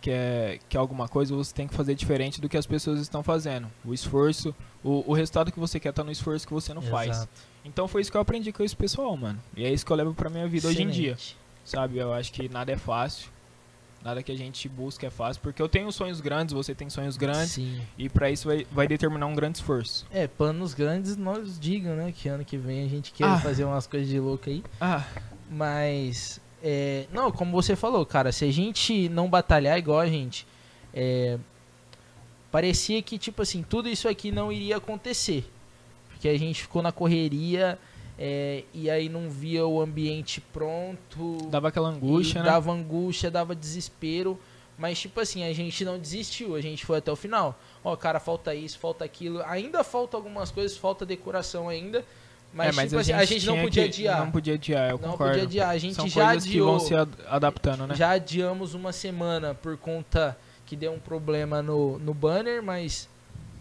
[0.00, 3.70] quer, quer alguma coisa, você tem que fazer diferente do que as pessoas estão fazendo.
[3.84, 7.10] O esforço, o, o resultado que você quer tá no esforço que você não faz.
[7.10, 7.42] Exato.
[7.64, 9.40] Então foi isso que eu aprendi com esse pessoal, mano.
[9.56, 11.36] E é isso que eu levo pra minha vida hoje em dia, Excelente.
[11.64, 11.98] sabe?
[11.98, 13.30] Eu acho que nada é fácil.
[14.04, 15.40] Nada que a gente busca é fácil.
[15.42, 17.52] Porque eu tenho sonhos grandes, você tem sonhos grandes.
[17.52, 17.80] Sim.
[17.96, 20.06] E pra isso vai, vai determinar um grande esforço.
[20.10, 22.12] É, planos grandes nós digam, né?
[22.14, 23.38] Que ano que vem a gente quer Ah.
[23.40, 24.62] fazer umas coisas de louco aí.
[24.80, 25.04] Ah,
[25.50, 30.46] Mas, é, não, como você falou, cara, se a gente não batalhar igual a gente,
[30.92, 31.38] é,
[32.50, 35.50] parecia que, tipo assim, tudo isso aqui não iria acontecer.
[36.10, 37.78] Porque a gente ficou na correria
[38.18, 41.38] é, e aí não via o ambiente pronto.
[41.50, 42.46] dava aquela angústia, né?
[42.50, 44.38] Dava angústia, dava desespero.
[44.76, 47.56] Mas, tipo assim, a gente não desistiu, a gente foi até o final.
[47.84, 49.40] Ó, cara, falta isso, falta aquilo.
[49.46, 52.04] Ainda falta algumas coisas, falta decoração ainda.
[52.52, 54.24] Mas, É, tipo assim, a gente não podia adiar.
[54.24, 55.32] Não podia adiar, eu Não concordo.
[55.32, 55.68] podia adiar.
[55.70, 56.80] A gente São já coisas que vão adiou.
[56.88, 57.94] se ad- adaptando, né?
[57.94, 63.08] Já adiamos uma semana por conta que deu um problema no, no banner, mas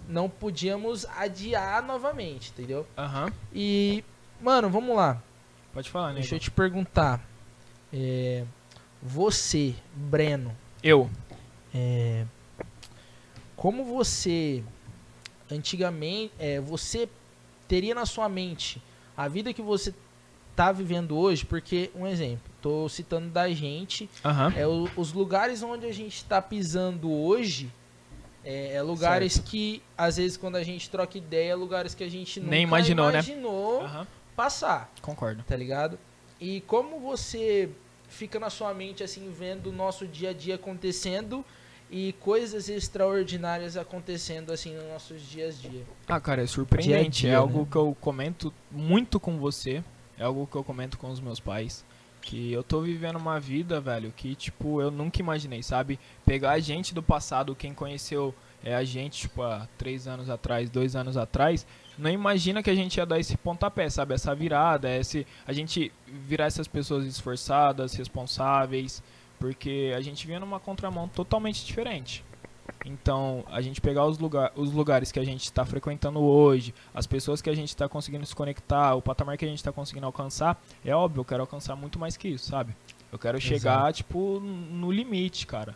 [0.10, 2.86] não podíamos adiar novamente, entendeu?
[2.98, 3.32] Aham.
[3.54, 4.04] E,
[4.44, 5.22] mano, vamos lá.
[5.74, 6.16] Pode falar, né?
[6.20, 7.20] Deixa eu te perguntar.
[7.92, 8.44] É,
[9.02, 11.10] você, Breno, Eu.
[11.74, 12.26] é,
[13.56, 14.64] como você
[15.52, 17.08] antigamente, é, você
[17.68, 18.82] teria na sua mente
[19.16, 19.94] a vida que você
[20.56, 21.46] tá vivendo hoje?
[21.46, 24.54] Porque, um exemplo, tô citando da gente, Aham.
[24.56, 27.72] é o- os lugares onde a gente está pisando hoje
[28.46, 32.10] é, é lugares que às vezes quando a gente troca ideia, é lugares que a
[32.10, 33.14] gente nunca Nem imaginou, né?
[33.14, 34.08] imaginou Aham.
[34.36, 35.44] Passar, Concordo.
[35.44, 35.98] tá ligado?
[36.40, 37.70] E como você
[38.08, 41.44] fica na sua mente assim vendo o nosso dia a dia acontecendo
[41.90, 45.84] e coisas extraordinárias acontecendo assim nos nossos dias a dia.
[46.08, 47.22] Ah, cara, é surpreendente.
[47.22, 47.68] Dia a dia, é algo né?
[47.70, 49.84] que eu comento muito com você.
[50.18, 51.86] É algo que eu comento com os meus pais.
[52.22, 56.00] Que eu tô vivendo uma vida, velho, que, tipo, eu nunca imaginei, sabe?
[56.26, 60.70] Pegar a gente do passado, quem conheceu é, a gente, tipo, há três anos atrás,
[60.70, 61.66] dois anos atrás,
[61.98, 64.14] não imagina que a gente ia dar esse pontapé, sabe?
[64.14, 69.02] Essa virada, esse, a gente virar essas pessoas esforçadas, responsáveis,
[69.40, 72.24] porque a gente vinha numa contramão totalmente diferente.
[72.86, 77.08] Então, a gente pegar os, lugar, os lugares que a gente está frequentando hoje, as
[77.08, 80.06] pessoas que a gente está conseguindo se conectar, o patamar que a gente está conseguindo
[80.06, 82.76] alcançar, é óbvio, eu quero alcançar muito mais que isso, sabe?
[83.12, 85.76] Eu quero chegar, tipo, no limite, cara.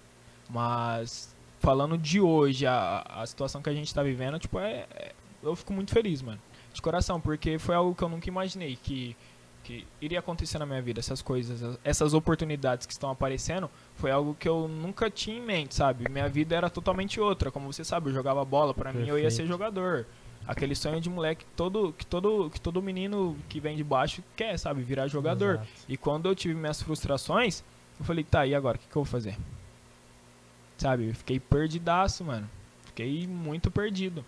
[0.49, 5.13] Mas, falando de hoje, a, a situação que a gente está vivendo, tipo, é, é-
[5.43, 6.39] eu fico muito feliz, mano.
[6.73, 9.15] De coração, porque foi algo que eu nunca imaginei que,
[9.63, 10.99] que iria acontecer na minha vida.
[10.99, 15.73] Essas coisas, essas oportunidades que estão aparecendo, foi algo que eu nunca tinha em mente,
[15.75, 16.09] sabe?
[16.09, 17.49] Minha vida era totalmente outra.
[17.51, 20.05] Como você sabe, eu jogava bola, pra mim eu ia ser jogador.
[20.47, 24.23] aquele sonho de moleque que todo, que todo, que todo menino que vem de baixo
[24.35, 24.81] quer, sabe?
[24.81, 25.55] Virar jogador.
[25.55, 25.67] Exato.
[25.89, 27.63] E quando eu tive minhas frustrações,
[27.99, 28.77] eu falei, tá, e agora?
[28.77, 29.37] O que, que eu vou fazer?
[30.77, 31.09] Sabe?
[31.09, 32.49] Eu fiquei perdidaço, mano.
[32.85, 34.23] Fiquei muito perdido.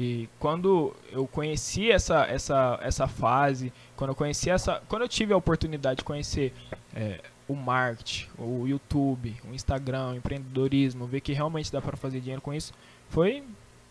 [0.00, 4.80] E quando eu conheci essa, essa, essa fase, quando eu conheci essa.
[4.88, 6.54] Quando eu tive a oportunidade de conhecer
[6.94, 12.20] é, o marketing, o YouTube, o Instagram, o empreendedorismo, ver que realmente dá pra fazer
[12.20, 12.72] dinheiro com isso,
[13.08, 13.42] foi,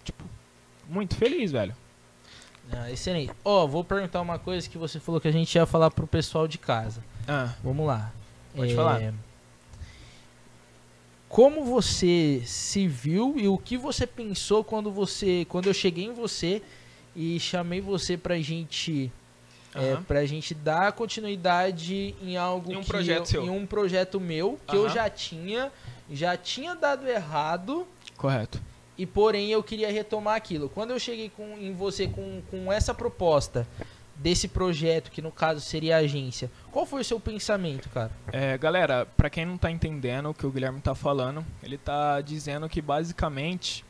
[0.05, 0.23] tipo,
[0.87, 1.75] muito feliz, velho.
[2.71, 3.33] Ah, excelente.
[3.43, 6.47] Ó, vou perguntar uma coisa que você falou que a gente ia falar pro pessoal
[6.47, 7.03] de casa.
[7.27, 8.13] Ah, Vamos lá.
[8.55, 9.13] Pode falar.
[11.29, 16.13] Como você se viu e o que você pensou quando você, quando eu cheguei em
[16.13, 16.61] você
[17.15, 19.11] e chamei você pra gente,
[19.75, 20.03] é, aham.
[20.03, 23.45] pra gente dar continuidade em algo Em um que projeto eu- seu.
[23.45, 24.93] em um projeto meu que eu Aham.
[24.93, 25.71] já tinha,
[26.09, 27.85] já tinha dado errado
[28.15, 28.61] correto.
[28.97, 30.69] e porém eu queria retomar aquilo.
[30.69, 33.67] Quando eu cheguei com, em você com, com essa proposta
[34.19, 38.11] desse projeto, que no caso seria a agência, qual foi o seu pensamento, cara?
[38.31, 42.19] É, galera, pra quem não tá entendendo o que o Guilherme tá falando, ele tá
[42.21, 43.85] dizendo que basicamente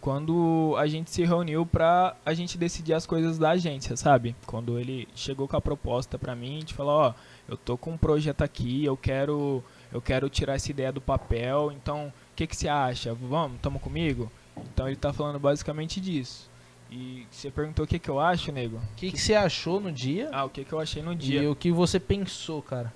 [0.00, 4.34] quando a gente se reuniu pra a gente decidir as coisas da agência, sabe?
[4.46, 7.14] Quando ele chegou com a proposta pra mim, gente falou, ó,
[7.48, 11.72] eu tô com um projeto aqui, eu quero eu quero tirar essa ideia do papel,
[11.72, 13.12] então o que que você acha?
[13.14, 14.30] Vamos, tamo comigo?
[14.56, 16.48] Então ele tá falando basicamente disso.
[16.90, 18.78] E você perguntou o que que eu acho, nego?
[18.78, 21.42] O que, que você achou no dia Ah, o que que eu achei no dia?
[21.42, 22.92] e o que você pensou, cara?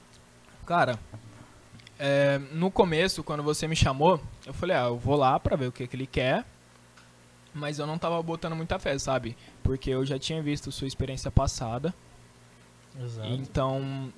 [0.65, 0.99] Cara,
[1.99, 5.67] é, no começo, quando você me chamou, eu falei, ah, eu vou lá pra ver
[5.67, 6.45] o que, que ele quer.
[7.55, 9.37] Mas eu não tava botando muita fé, sabe?
[9.63, 11.95] Porque eu já tinha visto sua experiência passada.
[12.99, 13.29] Exato.
[13.29, 14.13] Então,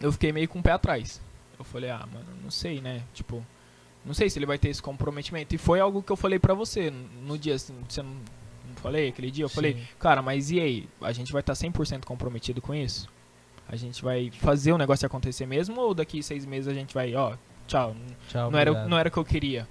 [0.00, 1.20] eu fiquei meio com o pé atrás.
[1.58, 3.02] Eu falei, ah, mano, não sei, né?
[3.14, 3.44] Tipo,
[4.04, 5.54] não sei se ele vai ter esse comprometimento.
[5.54, 8.20] E foi algo que eu falei pra você no dia, assim, você não, não
[8.76, 9.44] falei aquele dia?
[9.44, 9.82] Eu falei, Sim.
[9.98, 10.88] cara, mas e aí?
[11.00, 13.08] A gente vai estar 100% comprometido com isso?
[13.68, 15.80] A gente vai fazer o negócio acontecer mesmo?
[15.80, 17.36] Ou daqui seis meses a gente vai, ó,
[17.66, 17.96] tchau,
[18.28, 19.68] Tchau, não era, não era o que eu queria.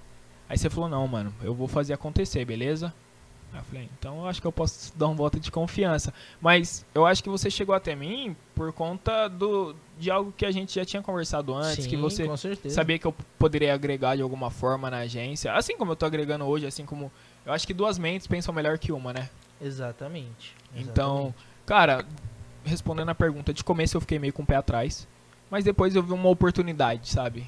[0.50, 2.94] Aí você falou, não, mano, eu vou fazer acontecer, beleza?
[3.56, 6.14] Aí eu falei, então eu acho que eu posso dar um voto de confiança.
[6.42, 10.52] Mas eu acho que você chegou até mim por conta do, de algo que a
[10.52, 12.28] gente já tinha conversado antes, Sim, que você
[12.70, 15.54] sabia que eu poderia agregar de alguma forma na agência.
[15.54, 17.12] Assim como eu tô agregando hoje, assim como.
[17.46, 19.30] Eu acho que duas mentes pensam melhor que uma, né?
[19.62, 20.56] Exatamente.
[20.76, 21.34] Então,
[21.66, 22.06] cara,
[22.64, 25.08] respondendo a pergunta, de começo eu fiquei meio com o pé atrás,
[25.50, 27.48] mas depois eu vi uma oportunidade, sabe?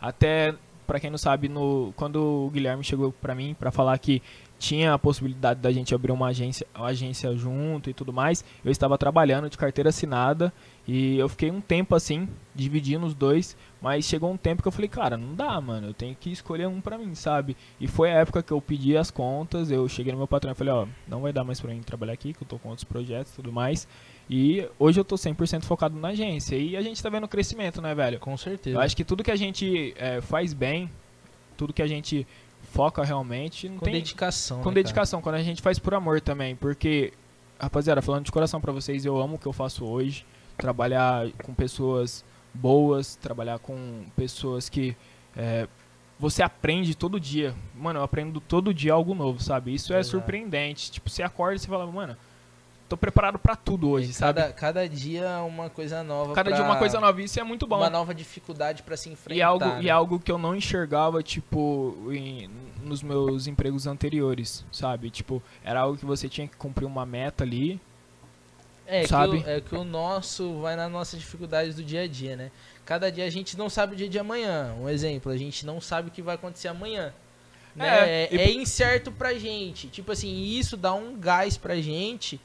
[0.00, 0.54] Até,
[0.86, 4.22] pra quem não sabe, no, quando o Guilherme chegou pra mim pra falar que
[4.58, 8.70] tinha a possibilidade da gente abrir uma agência, uma agência junto e tudo mais, eu
[8.70, 10.52] estava trabalhando de carteira assinada
[10.86, 14.72] e eu fiquei um tempo assim, dividindo os dois, mas chegou um tempo que eu
[14.72, 17.56] falei, cara, não dá, mano, eu tenho que escolher um pra mim, sabe?
[17.80, 20.54] E foi a época que eu pedi as contas, eu cheguei no meu patrão e
[20.54, 22.84] falei, ó, não vai dar mais pra mim trabalhar aqui, que eu tô com outros
[22.84, 23.88] projetos e tudo mais.
[24.30, 26.56] E hoje eu tô 100% focado na agência.
[26.56, 28.18] E a gente tá vendo crescimento, né, velho?
[28.18, 28.76] Com certeza.
[28.76, 30.90] Eu acho que tudo que a gente é, faz bem,
[31.56, 32.26] tudo que a gente
[32.72, 33.94] foca realmente, não com tem...
[33.94, 34.62] dedicação.
[34.62, 37.12] Com né, dedicação, quando a gente faz por amor também, porque,
[37.58, 40.24] rapaziada, falando de coração pra vocês, eu amo o que eu faço hoje,
[40.56, 44.96] trabalhar com pessoas boas, trabalhar com pessoas que
[45.36, 45.68] é,
[46.18, 47.54] você aprende todo dia.
[47.74, 49.74] Mano, eu aprendo todo dia algo novo, sabe?
[49.74, 50.12] Isso é Exato.
[50.18, 50.90] surpreendente.
[50.90, 52.16] Tipo, você acorda e você fala, mano,
[52.88, 54.18] tô preparado pra tudo hoje, cara?
[54.18, 54.40] sabe?
[54.40, 56.32] Cada, cada dia uma coisa nova.
[56.32, 57.76] Cada pra- dia uma coisa nova, isso é muito bom.
[57.76, 59.36] Uma nova dificuldade pra se enfrentar.
[59.36, 59.82] E é, algo, né?
[59.82, 62.48] e é algo que eu não enxergava, tipo, em-
[62.82, 65.10] nos meus empregos anteriores, sabe?
[65.10, 67.78] Tipo, era algo que você tinha que cumprir uma meta ali.
[68.86, 69.42] É sabe?
[69.42, 72.50] Que o, é que o nosso vai nas nossas dificuldades do dia a dia, né?
[72.84, 74.74] Cada dia a gente não sabe o dia de amanhã.
[74.80, 77.12] Um exemplo, a gente não sabe o que vai acontecer amanhã.
[77.74, 77.88] Né?
[77.88, 79.88] É, É, e- é incerto pra gente.
[79.88, 82.40] Tipo assim, isso dá um gás pra gente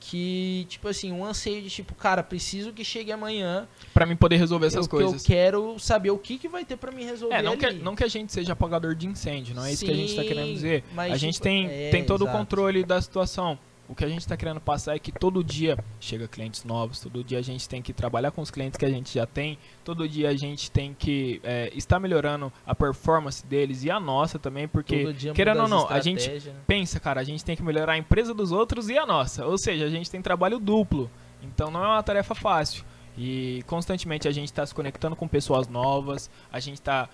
[0.00, 3.66] que, tipo assim, um anseio de tipo, cara, preciso que chegue amanhã.
[3.92, 5.22] Pra mim poder resolver essas eu, coisas.
[5.22, 7.78] Eu quero saber o que, que vai ter pra mim resolver É, não que, ali.
[7.80, 10.22] não que a gente seja apagador de incêndio, não é isso que a gente tá
[10.22, 10.84] Sim, querendo dizer.
[10.94, 12.36] mas, a gente tipo, tem, é, tem todo exato.
[12.36, 13.58] o controle da situação.
[13.88, 17.24] O que a gente tá querendo passar é que todo dia chega clientes novos, todo
[17.24, 20.06] dia a gente tem que trabalhar com os clientes que a gente já tem, todo
[20.06, 24.68] dia a gente tem que é, estar melhorando a performance deles e a nossa também,
[24.68, 26.54] porque, querendo ou não, a gente né?
[26.66, 29.46] pensa, cara, a gente tem que melhorar a empresa dos outros e a nossa.
[29.46, 31.10] Ou seja, a gente tem trabalho duplo.
[31.42, 32.84] Então não é uma tarefa fácil.
[33.20, 37.08] E constantemente a gente está se conectando com pessoas novas, a gente está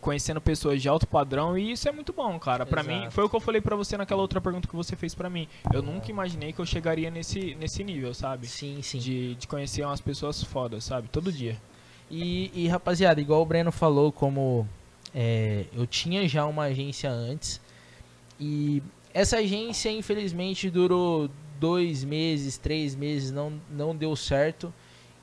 [0.00, 2.64] conhecendo pessoas de alto padrão e isso é muito bom, cara.
[2.64, 5.12] Pra mim, foi o que eu falei pra você naquela outra pergunta que você fez
[5.12, 5.48] pra mim.
[5.72, 8.46] Eu nunca imaginei que eu chegaria nesse, nesse nível, sabe?
[8.46, 8.98] Sim, sim.
[8.98, 11.08] De, de conhecer umas pessoas fodas, sabe?
[11.08, 11.56] Todo dia.
[12.08, 14.68] E, e, rapaziada, igual o Breno falou, como
[15.12, 17.60] é, eu tinha já uma agência antes,
[18.38, 18.82] e
[19.12, 24.72] essa agência, infelizmente, durou dois meses, três meses, não, não deu certo.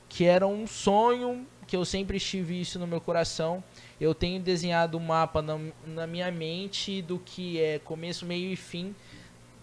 [0.08, 3.62] Que era um sonho que eu sempre tive isso no meu coração.
[4.00, 8.56] Eu tenho desenhado um mapa na, na minha mente do que é começo, meio e
[8.56, 8.94] fim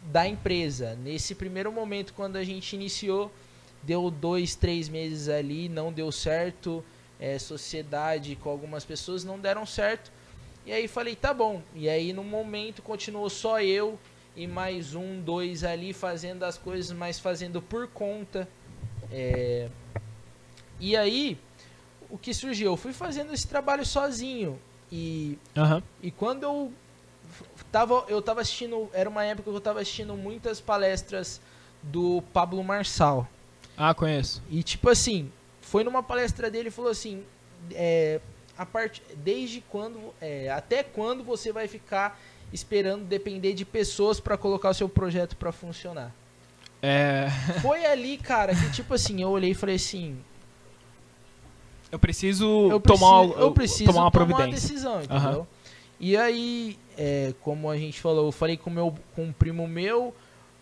[0.03, 0.95] da empresa.
[0.95, 3.31] Nesse primeiro momento, quando a gente iniciou,
[3.81, 6.84] deu dois, três meses ali, não deu certo.
[7.19, 10.12] É, sociedade com algumas pessoas não deram certo.
[10.65, 11.62] E aí falei, tá bom.
[11.73, 13.97] E aí no momento continuou só eu
[14.36, 18.47] e mais um, dois ali fazendo as coisas, mas fazendo por conta.
[19.12, 19.69] É...
[20.79, 21.38] E aí,
[22.09, 22.71] o que surgiu?
[22.71, 24.59] Eu fui fazendo esse trabalho sozinho.
[24.91, 25.81] E, Aham.
[26.01, 26.71] e quando eu
[27.71, 31.41] tava, eu tava assistindo, era uma época que eu tava assistindo muitas palestras
[31.81, 33.27] do Pablo Marçal.
[33.77, 34.41] Ah, conheço.
[34.49, 37.23] E tipo assim, foi numa palestra dele e falou assim,
[37.71, 38.21] é,
[38.57, 39.01] a part...
[39.17, 42.19] desde quando, é, até quando você vai ficar
[42.53, 46.13] esperando depender de pessoas para colocar o seu projeto para funcionar?
[46.81, 47.27] É,
[47.61, 50.17] Foi ali, cara, que tipo assim, eu olhei e falei assim,
[51.91, 54.51] eu preciso, eu tomar, preciso, eu preciso tomar uma providência.
[54.51, 55.17] decisão, entendeu?
[55.17, 55.47] Aham.
[55.99, 60.13] E aí, é, como a gente falou, eu falei com, meu, com um primo meu,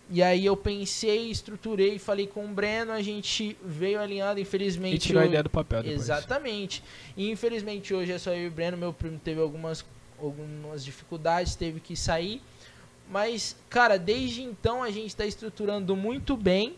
[0.09, 4.95] e aí eu pensei, estruturei, falei com o Breno, a gente veio alinhado, infelizmente...
[4.95, 6.01] E tirou a eu- ideia do papel depois.
[6.01, 6.83] Exatamente.
[7.17, 9.83] E infelizmente hoje é só eu e o Breno, meu primo teve algumas,
[10.21, 12.39] algumas dificuldades, teve que sair.
[13.09, 16.75] Mas, cara, desde então a gente está estruturando muito bem.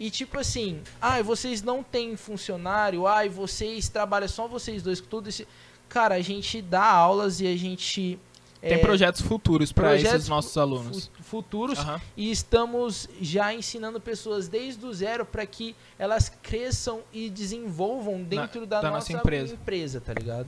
[0.00, 5.06] E tipo assim, ai, vocês não têm funcionário, ai, vocês trabalham só vocês dois com
[5.08, 5.46] tudo esse.
[5.90, 8.18] Cara, a gente dá aulas e a gente.
[8.62, 11.10] Tem é, projetos futuros para esses nossos alunos.
[11.16, 12.00] fu- futuros Aham.
[12.16, 18.66] e estamos já ensinando pessoas desde o zero para que elas cresçam e desenvolvam dentro
[18.66, 19.54] da, da nossa, nossa empresa.
[19.54, 20.46] empresa, tá ligado?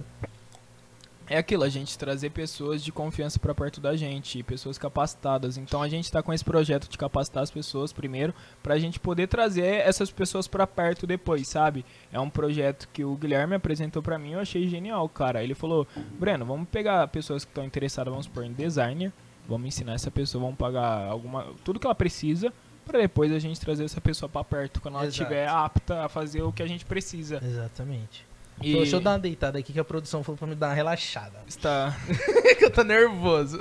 [1.32, 5.56] É aquilo, a gente trazer pessoas de confiança para perto da gente, pessoas capacitadas.
[5.56, 9.00] Então a gente está com esse projeto de capacitar as pessoas primeiro, para a gente
[9.00, 11.86] poder trazer essas pessoas para perto depois, sabe?
[12.12, 15.42] É um projeto que o Guilherme apresentou para mim, eu achei genial, cara.
[15.42, 15.86] Ele falou:
[16.20, 19.10] "Breno, vamos pegar pessoas que estão interessadas, vamos supor, em designer,
[19.48, 22.52] vamos ensinar essa pessoa, vamos pagar alguma tudo que ela precisa
[22.84, 26.42] para depois a gente trazer essa pessoa para perto quando ela estiver apta a fazer
[26.42, 27.40] o que a gente precisa".
[27.42, 28.30] Exatamente.
[28.60, 30.74] E Deixa eu dar uma deitada aqui que a produção falou pra me dar uma
[30.74, 31.40] relaxada.
[31.46, 31.96] está
[32.58, 33.58] que eu tô nervoso.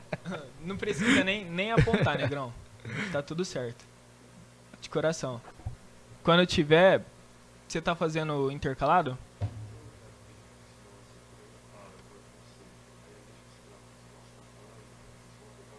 [0.64, 2.52] Não precisa nem, nem apontar, negrão.
[3.12, 3.84] Tá tudo certo.
[4.80, 5.40] De coração.
[6.22, 7.02] Quando tiver.
[7.66, 9.16] Você tá fazendo intercalado?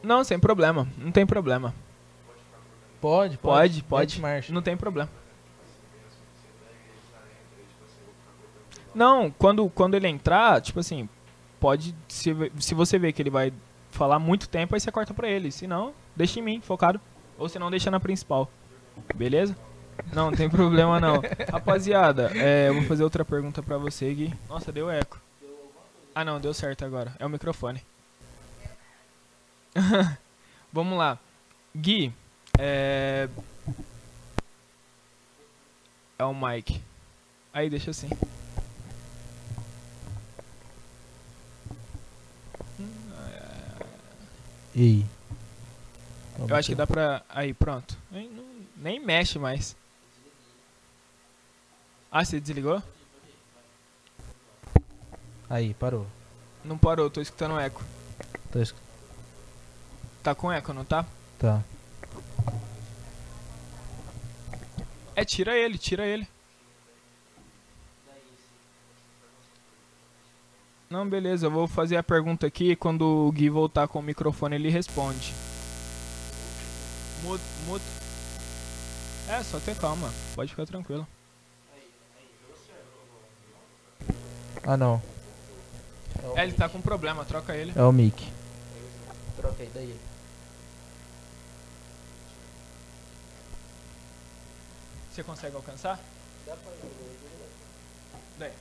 [0.04, 0.88] Não, sem problema.
[0.98, 1.74] Não tem problema.
[3.02, 4.22] Pode, Pode, pode.
[4.22, 4.54] Marcha.
[4.54, 5.10] Não tem problema.
[8.96, 11.10] Não, quando, quando ele entrar, tipo assim,
[11.60, 11.94] pode.
[12.08, 13.52] Se, se você vê que ele vai
[13.92, 15.52] falar muito tempo, aí você corta pra ele.
[15.52, 17.00] Se não, deixa em mim, focado.
[17.38, 18.50] Ou se não, deixa na principal.
[19.14, 19.56] Beleza?
[20.14, 21.22] Não, não tem problema não.
[21.52, 24.34] Rapaziada, é, eu vou fazer outra pergunta pra você, Gui.
[24.48, 25.20] Nossa, deu eco.
[26.14, 27.14] Ah não, deu certo agora.
[27.20, 27.84] É o microfone.
[30.72, 31.20] Vamos lá.
[31.76, 32.14] Gui,
[32.58, 33.28] é.
[36.18, 36.82] É o Mike.
[37.54, 38.10] Aí, deixa assim.
[44.76, 45.06] Ei.
[46.38, 47.24] Eu acho que dá pra.
[47.30, 47.98] Aí, pronto.
[48.12, 48.44] Nem, não-
[48.76, 49.76] nem mexe mais.
[52.12, 52.82] Ah, você desligou?
[55.50, 56.06] Aí, parou.
[56.64, 57.84] Não parou, tô escutando eco.
[58.52, 58.80] Tô escu-
[60.24, 61.06] Tá com eco, não tá?
[61.38, 61.62] Tá.
[65.16, 66.28] É, tira ele, tira ele.
[70.90, 74.04] Não, beleza, eu vou fazer a pergunta aqui e quando o Gui voltar com o
[74.04, 75.34] microfone ele responde.
[77.24, 77.84] Mudo, mudo.
[79.28, 81.08] É, só ter calma, pode ficar tranquilo.
[84.64, 85.02] Ah, não.
[86.36, 87.74] É, ele tá com problema, troca ele.
[87.76, 88.32] É o mic.
[89.38, 89.96] Troquei daí.
[95.12, 96.00] Você consegue alcançar?
[98.38, 98.52] Daí.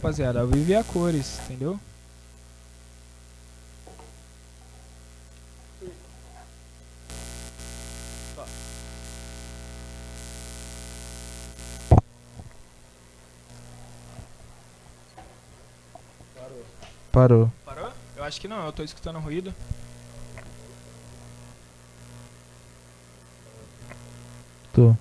[0.00, 1.78] Rapaziada, ao vivo a cores, entendeu?
[8.34, 8.46] Tá.
[17.12, 17.52] Parou.
[17.64, 17.92] Parou?
[18.16, 19.54] Eu acho que não, eu tô escutando ruído.
[24.72, 24.94] Tô.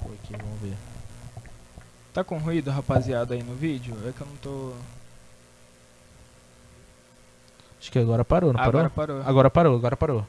[0.00, 0.76] Vou aqui, vamos ver.
[2.12, 3.96] Tá com ruído, rapaziada, aí no vídeo?
[4.06, 4.74] É que eu não tô.
[7.80, 9.18] Acho que agora parou, não Agora parou?
[9.18, 9.28] parou.
[9.28, 10.26] Agora parou, agora parou.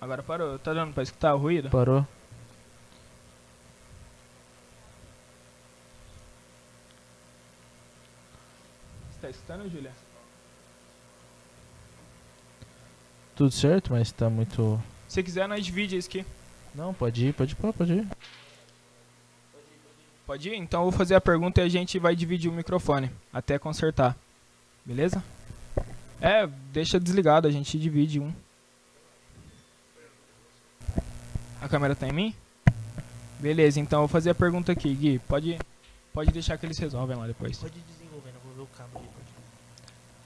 [0.00, 0.58] Agora parou.
[0.58, 1.70] Tá dando pra escutar o ruído?
[1.70, 2.06] Parou.
[9.10, 9.92] Você tá escutando, Julia?
[13.34, 14.80] Tudo certo, mas tá muito.
[15.08, 16.24] Se quiser, nós divide isso aqui.
[16.74, 18.08] Não, pode ir, pode ir, pode ir.
[20.26, 20.54] Pode ir?
[20.54, 24.16] Então eu vou fazer a pergunta e a gente vai dividir o microfone até consertar.
[24.84, 25.22] Beleza?
[26.20, 28.32] É, deixa desligado, a gente divide um.
[31.60, 32.34] A câmera tá em mim?
[33.38, 35.18] Beleza, então eu vou fazer a pergunta aqui, Gui.
[35.18, 35.58] Pode,
[36.12, 37.58] pode deixar que eles resolvem lá depois.
[37.58, 39.08] Pode ir desenvolvendo, eu vou ver o cabo ali.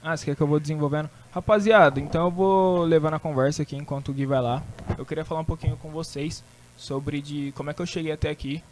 [0.01, 1.09] Ah, você quer que eu vou desenvolvendo?
[1.33, 4.63] Rapaziada, então eu vou levando a conversa aqui enquanto o Gui vai lá.
[4.97, 6.41] Eu queria falar um pouquinho com vocês
[6.77, 8.63] sobre de como é que eu cheguei até aqui,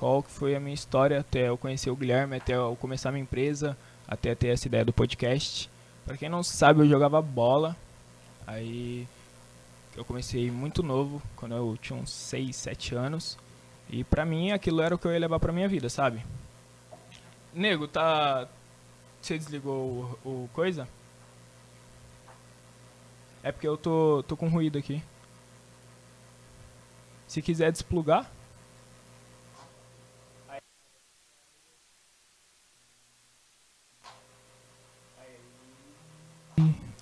[0.00, 3.76] qual foi a minha história até eu conhecer o Guilherme, até eu começar minha empresa,
[4.08, 5.70] até ter essa ideia do podcast.
[6.06, 7.76] Pra quem não sabe, eu jogava bola.
[8.46, 9.06] Aí
[9.94, 13.36] eu comecei muito novo, quando eu tinha uns 6, 7 anos.
[13.90, 16.24] E pra mim aquilo era o que eu ia levar pra minha vida, sabe?
[17.52, 18.48] Nego, tá.
[19.20, 20.88] Você desligou o, o coisa?
[23.42, 25.02] É porque eu tô, tô com ruído aqui.
[27.28, 28.39] Se quiser desplugar.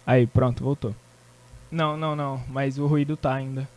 [0.09, 0.95] Aí, pronto, voltou.
[1.71, 3.69] Não, não, não, mas o ruído tá ainda.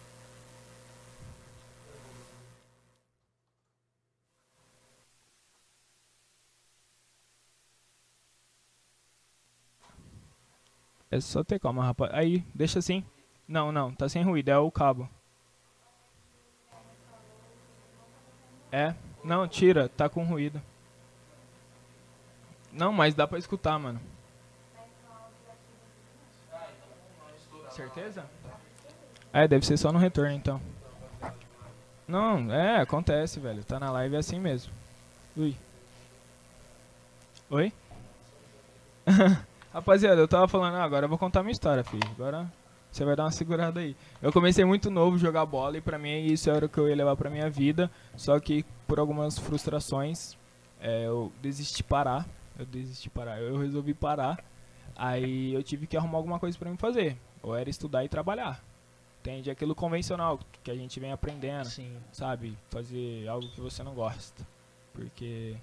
[11.12, 12.12] É só ter calma, rapaz.
[12.14, 13.04] Aí, deixa assim.
[13.48, 15.08] Não, não, tá sem ruído, é o cabo.
[18.72, 18.96] É?
[19.24, 20.62] Não, tira, tá com ruído.
[22.72, 24.00] Não, mas dá pra escutar, mano.
[27.72, 28.26] Certeza?
[29.34, 30.62] É, deve ser só no retorno então.
[32.08, 33.64] Não, é, acontece, velho.
[33.64, 34.74] Tá na live é assim mesmo.
[35.38, 35.56] Ui.
[37.50, 37.72] Oi?
[39.74, 42.04] Rapaziada, eu tava falando, ah, agora eu vou contar minha história, filho.
[42.12, 42.52] Agora
[42.92, 43.96] você vai dar uma segurada aí.
[44.22, 46.96] Eu comecei muito novo jogar bola e pra mim isso era o que eu ia
[46.96, 47.90] levar pra minha vida.
[48.18, 50.36] Só que por algumas frustrações
[50.82, 52.28] é, eu desisti de parar.
[52.60, 53.40] Eu desisti de parar.
[53.40, 54.44] Eu resolvi parar.
[54.98, 57.18] Aí eu tive que arrumar alguma coisa pra mim fazer.
[57.42, 58.64] Ou era estudar e trabalhar.
[59.20, 59.52] Entende?
[59.52, 61.96] Aquilo convencional que a gente vem aprendendo Sim.
[62.12, 62.58] sabe?
[62.70, 64.46] Fazer algo que você não gosta.
[64.94, 65.56] Porque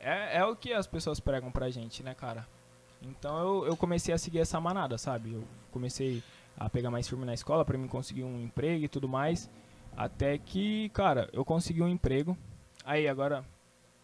[0.00, 2.46] é, é o que as pessoas pregam pra gente, né, cara?
[3.00, 5.32] Então eu, eu comecei a seguir essa manada, sabe?
[5.32, 6.22] Eu comecei
[6.58, 9.48] a pegar mais firme na escola pra mim conseguir um emprego e tudo mais.
[9.96, 12.36] Até que, cara, eu consegui um emprego.
[12.84, 13.44] Aí, agora.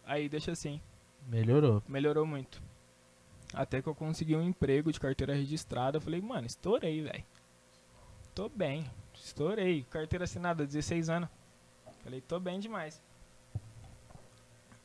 [0.05, 0.81] Aí, deixa assim.
[1.27, 1.83] Melhorou.
[1.87, 2.61] Melhorou muito.
[3.53, 5.97] Até que eu consegui um emprego de carteira registrada.
[5.97, 7.23] Eu falei, mano, estourei, velho.
[8.35, 8.85] Tô bem.
[9.13, 9.85] Estourei.
[9.89, 11.29] Carteira assinada, 16 anos.
[12.03, 13.01] Falei, tô bem demais.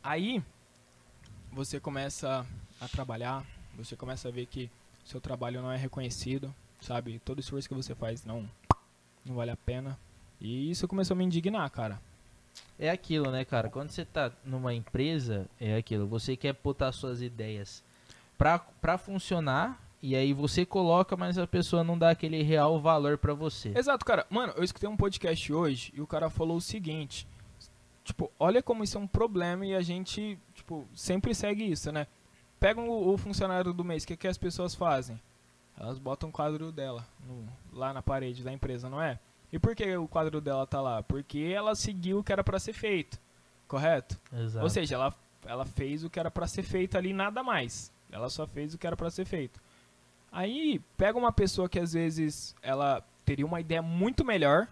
[0.03, 0.43] Aí,
[1.53, 2.47] você começa
[2.81, 3.45] a trabalhar.
[3.77, 4.71] Você começa a ver que
[5.05, 7.19] seu trabalho não é reconhecido, sabe?
[7.19, 8.49] Todo esforço que você faz não,
[9.25, 9.99] não vale a pena.
[10.41, 12.01] E isso começou a me indignar, cara.
[12.79, 13.69] É aquilo, né, cara?
[13.69, 16.07] Quando você tá numa empresa, é aquilo.
[16.07, 17.85] Você quer botar suas ideias
[18.45, 19.81] pra, pra funcionar.
[20.03, 23.73] E aí você coloca, mas a pessoa não dá aquele real valor pra você.
[23.75, 24.27] Exato, cara.
[24.29, 27.27] Mano, eu escutei um podcast hoje e o cara falou o seguinte.
[28.05, 32.07] Tipo, olha como isso é um problema e a gente, tipo, sempre segue isso, né?
[32.61, 35.19] Pega o, o funcionário do mês, o que, que as pessoas fazem?
[35.81, 39.19] Elas botam o quadro dela no- lá na parede da empresa, não é?
[39.51, 41.03] E por que o quadro dela tá lá?
[41.03, 43.19] Porque ela seguiu o que era pra ser feito,
[43.67, 44.21] correto?
[44.31, 44.63] Exato.
[44.63, 45.15] Ou seja, ela,
[45.47, 47.91] ela fez o que era pra ser feito ali, nada mais.
[48.15, 49.61] Ela só fez o que era pra ser feito.
[50.31, 54.69] Aí, pega uma pessoa que às vezes ela teria uma ideia muito melhor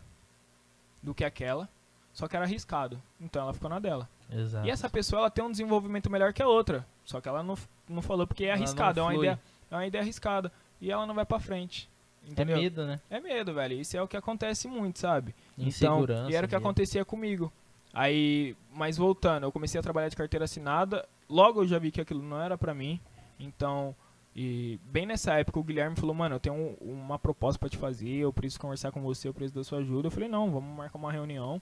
[1.03, 1.69] do que aquela,
[2.13, 3.03] só que era arriscado.
[3.21, 4.09] Então ela ficou na dela.
[4.31, 4.65] Exato.
[4.65, 7.59] E essa pessoa ela tem um desenvolvimento melhor que a outra, só que ela não,
[7.89, 9.41] não falou porque é arriscado, é uma ideia,
[9.71, 11.91] é uma ideia arriscada e ela não vai pra frente.
[12.25, 12.57] É Entendeu?
[12.57, 13.01] medo, né?
[13.11, 13.75] É medo, velho.
[13.75, 15.35] Isso é o que acontece muito, sabe?
[15.59, 16.21] Insegurança.
[16.21, 17.53] Então, e era o que acontecia comigo.
[17.93, 21.05] Aí, mas voltando, eu comecei a trabalhar de carteira assinada.
[21.29, 23.01] Logo eu já vi que aquilo não era pra mim.
[23.45, 23.95] Então,
[24.35, 27.77] e bem nessa época o Guilherme falou: "Mano, eu tenho um- uma proposta pra te
[27.77, 30.07] fazer, eu preciso conversar com você, eu preciso da sua ajuda".
[30.07, 31.61] Eu falei: "Não, vamos marcar uma reunião.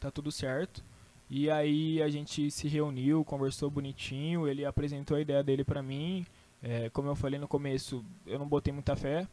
[0.00, 0.82] Tá tudo certo".
[1.30, 6.24] E aí a gente se reuniu, conversou bonitinho, ele apresentou a ideia dele pra mim.
[6.62, 9.28] É, como eu falei no começo, eu não botei muita fé,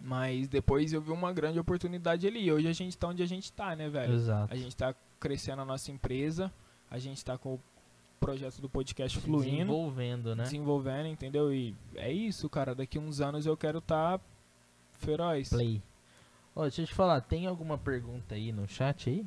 [0.00, 2.50] mas depois eu vi uma grande oportunidade ali.
[2.52, 4.14] Hoje a gente tá onde a gente tá, né, velho?
[4.14, 4.52] Exato.
[4.52, 6.52] A gente tá crescendo a nossa empresa,
[6.90, 7.58] a gente tá com
[8.18, 10.42] projeto do podcast fluindo, Desenvolvendo, né?
[10.44, 11.52] desenvolvendo, entendeu?
[11.52, 12.74] E é isso, cara.
[12.74, 14.20] Daqui uns anos eu quero estar
[14.94, 15.50] feroz.
[15.50, 15.82] Play.
[16.54, 19.26] Ó, deixa eu te falar, tem alguma pergunta aí no chat aí?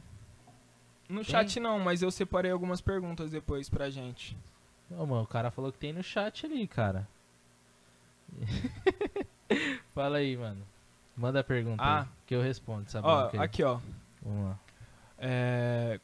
[1.07, 1.23] No Tem?
[1.31, 4.37] chat não, mas eu separei algumas perguntas depois pra gente.
[4.89, 7.07] Ô, mano, o cara falou que tem no chat ali, cara.
[9.93, 10.65] Fala aí, mano.
[11.15, 12.01] Manda a pergunta Ah.
[12.01, 13.07] aí, que eu respondo, sabe?
[13.07, 13.79] Ó, aqui ó.
[14.21, 14.59] Vamos lá.
[15.17, 15.99] É,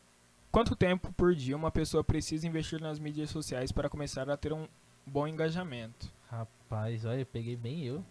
[0.51, 4.53] Quanto tempo por dia uma pessoa precisa investir nas mídias sociais para começar a ter
[4.53, 4.67] um
[5.05, 6.11] bom engajamento?
[6.29, 8.03] Rapaz, olha, eu peguei bem eu.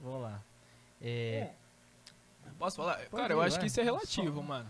[0.00, 0.42] Vamos lá.
[1.00, 1.50] É,
[2.58, 2.96] Posso falar?
[2.96, 3.60] Pode cara, ir, eu acho vai.
[3.60, 4.68] que isso é relativo, Só- mano.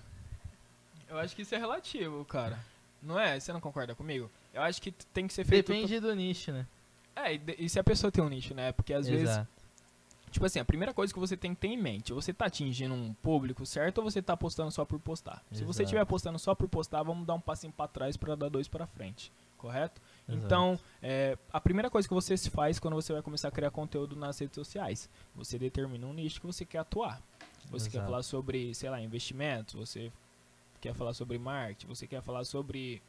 [1.09, 2.59] Eu acho que isso é relativo, cara.
[3.01, 3.38] Não é?
[3.38, 4.28] Você não concorda comigo?
[4.53, 5.68] Eu acho que tem que ser feito.
[5.72, 6.66] depende do nicho, né?
[7.14, 8.72] É, e, de- e se a pessoa tem um nicho, né?
[8.72, 9.38] Porque às vezes.
[10.26, 10.32] Exato.
[10.32, 12.94] Tipo assim, a primeira coisa que você tem que ter em mente, você tá atingindo
[12.94, 15.42] um público certo ou você tá postando só por postar?
[15.50, 15.82] Se você Exato.
[15.82, 18.86] estiver postando só por postar, vamos dar um passinho pra trás pra dar dois pra
[18.86, 20.00] frente, correto?
[20.28, 20.44] Exato.
[20.44, 23.70] Então, é, a primeira coisa que você se faz quando você vai começar a criar
[23.70, 27.22] conteúdo nas redes sociais, você determina um nicho que você quer atuar.
[27.70, 28.10] Você quer Exato.
[28.10, 30.12] falar sobre, sei lá, investimentos, você
[30.80, 33.02] quer falar sobre marketing, você quer falar sobre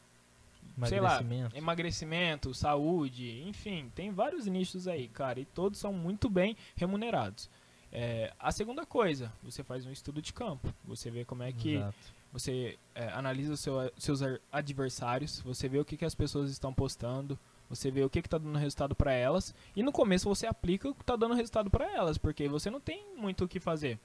[0.87, 1.19] sei lá,
[1.55, 2.53] Emagrecimento.
[2.53, 7.49] saúde, enfim, tem vários nichos aí, cara, e todos são muito bem remunerados.
[7.91, 11.75] É, a segunda coisa, você faz um estudo de campo, você vê como é que
[11.75, 11.95] Exato.
[12.31, 16.73] você é, analisa os seu- seus adversários, você vê o que, que as pessoas estão
[16.73, 17.39] postando,
[17.69, 20.93] você vê o que está dando resultado para elas, e no começo você aplica o
[20.95, 23.97] que está dando resultado para elas, porque você não tem muito o que fazer.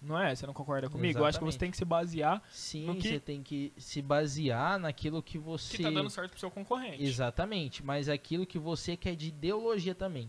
[0.00, 0.34] Não é?
[0.34, 1.18] Você não concorda comigo?
[1.18, 1.58] Eu acho que você Exatamente.
[1.60, 5.76] tem que se basear Sim, no que- você tem que se basear naquilo que você.
[5.76, 7.02] que está dando certo pro seu concorrente.
[7.02, 10.28] Exatamente, mas aquilo que você quer de ideologia também.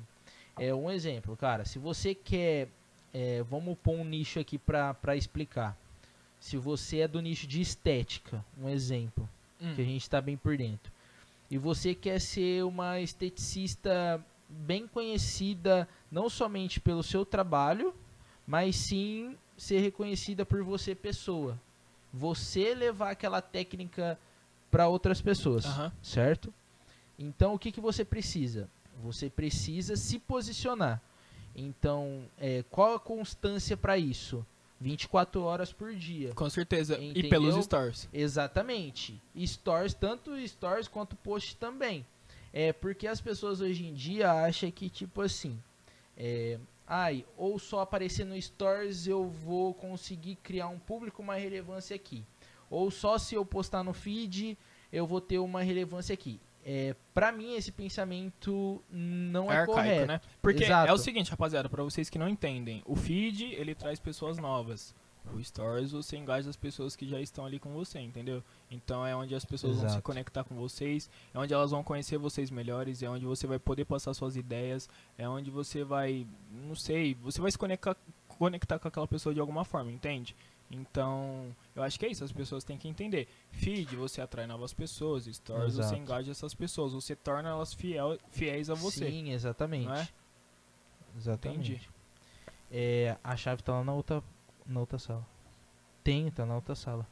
[0.58, 1.66] É um exemplo, cara.
[1.66, 2.68] Se você quer.
[3.14, 5.76] é, vamos pôr um nicho aqui pra, pra explicar.
[6.40, 9.28] Se você é do nicho de estética, um exemplo,
[9.62, 9.74] Hum.
[9.76, 10.92] que a gente tá bem por dentro.
[11.50, 17.94] E você quer ser uma esteticista bem conhecida, não somente pelo seu trabalho,
[18.46, 21.60] mas sim ser reconhecida por você, pessoa.
[22.12, 24.18] Você levar aquela técnica
[24.72, 25.92] para outras pessoas Aham.
[26.02, 26.52] certo?
[27.18, 28.68] Então o que, que você precisa?
[29.04, 31.02] Você precisa se posicionar.
[31.56, 34.46] Então, é, qual a constância para isso?
[34.80, 36.34] 24 horas por dia.
[36.34, 36.98] Com certeza.
[36.98, 37.30] E Entendeu?
[37.30, 38.08] pelos stories.
[38.14, 39.22] Exatamente.
[39.38, 42.06] Stories, tanto stories quanto post também.
[42.54, 45.60] É porque as pessoas hoje em dia acham que tipo assim,
[46.18, 46.58] é,
[46.90, 52.26] ai, ou só aparecer no stories eu vou conseguir criar um público, uma relevância aqui.
[52.70, 54.58] Ou só se eu postar no feed
[54.92, 56.42] eu vou ter uma relevância aqui.
[56.66, 60.06] É, para mim esse pensamento não É, é, arcaico, correto.
[60.08, 60.22] né?
[60.42, 60.90] Porque Exato.
[60.90, 64.94] é o seguinte, rapaziada, pra vocês que não entendem, o feed, ele traz pessoas novas.
[65.34, 68.44] O Stories, você engaja as pessoas que já estão ali com você, entendeu?
[68.70, 70.04] Então é onde as pessoas vão se Exato.
[70.04, 73.86] conectar com vocês, é onde elas vão conhecer vocês melhores, é onde você vai poder
[73.86, 77.96] passar suas ideias, é onde você vai, não sei, você vai se conectar,
[78.28, 80.36] conectar com aquela pessoa de alguma forma, entende?
[80.72, 83.28] Então, eu acho que é isso, as pessoas têm que entender.
[83.52, 85.96] Feed, você atrai novas pessoas, Stories, você Exato.
[85.96, 89.10] engaja essas pessoas, você torna elas fiel, fiéis a você.
[89.10, 89.88] Sim, exatamente.
[89.88, 90.08] Não é?
[91.18, 91.72] Exatamente.
[91.72, 91.90] Entendi.
[92.72, 94.24] É, a chave tá lá na outra,
[94.70, 95.26] na outra sala.
[96.04, 97.06] Tem, tá na outra sala.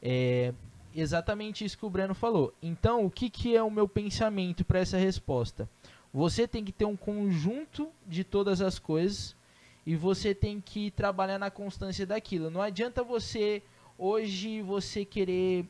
[0.00, 0.54] É
[0.94, 2.54] exatamente isso que o Breno falou.
[2.62, 5.68] Então, o que, que é o meu pensamento para essa resposta?
[6.12, 9.36] Você tem que ter um conjunto de todas as coisas
[9.84, 12.50] e você tem que trabalhar na constância daquilo.
[12.50, 13.62] Não adianta você
[13.98, 15.66] hoje você querer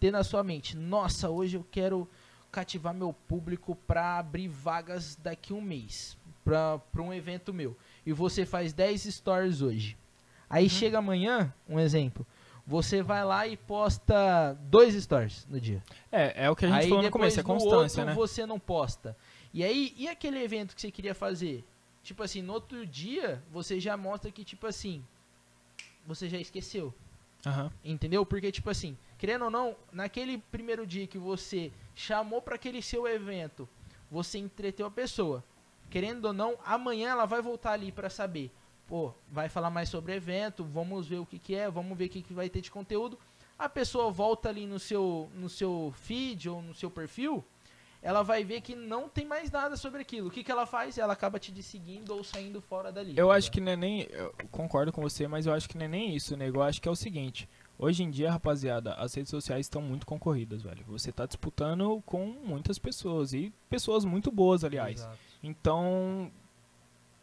[0.00, 2.08] ter na sua mente, nossa, hoje eu quero
[2.52, 7.76] cativar meu público para abrir vagas daqui um mês para um evento meu.
[8.08, 9.94] E você faz 10 stories hoje.
[10.48, 10.70] Aí Uhum.
[10.70, 12.26] chega amanhã, um exemplo,
[12.66, 15.82] você vai lá e posta dois stories no dia.
[16.10, 18.14] É, é o que a gente aí falou no começo, é constância, outro né?
[18.14, 19.14] você não posta.
[19.52, 21.62] E aí, e aquele evento que você queria fazer?
[22.02, 25.04] Tipo assim, no outro dia, você já mostra que, tipo assim,
[26.06, 26.94] você já esqueceu.
[27.44, 27.70] Aham.
[27.84, 28.24] Entendeu?
[28.24, 33.06] Porque, tipo assim, querendo ou não, naquele primeiro dia que você chamou para aquele seu
[33.06, 33.68] evento,
[34.10, 35.44] você entreteu a pessoa.
[35.90, 38.50] Querendo ou não, amanhã ela vai voltar ali para saber.
[38.86, 42.06] Pô, vai falar mais sobre o evento, vamos ver o que, que é, vamos ver
[42.06, 43.18] o que, que vai ter de conteúdo.
[43.58, 47.44] A pessoa volta ali no seu, no seu feed ou no seu perfil,
[48.00, 50.28] ela vai ver que não tem mais nada sobre aquilo.
[50.28, 50.96] O que, que ela faz?
[50.98, 53.14] Ela acaba te seguindo ou saindo fora dali.
[53.16, 54.02] Eu tá acho que não é nem.
[54.10, 56.58] Eu concordo com você, mas eu acho que não é nem isso, nego.
[56.58, 57.48] Eu acho que é o seguinte.
[57.76, 60.84] Hoje em dia, rapaziada, as redes sociais estão muito concorridas, velho.
[60.86, 63.32] Você tá disputando com muitas pessoas.
[63.32, 65.00] E pessoas muito boas, aliás.
[65.00, 65.18] Exato.
[65.42, 66.30] Então,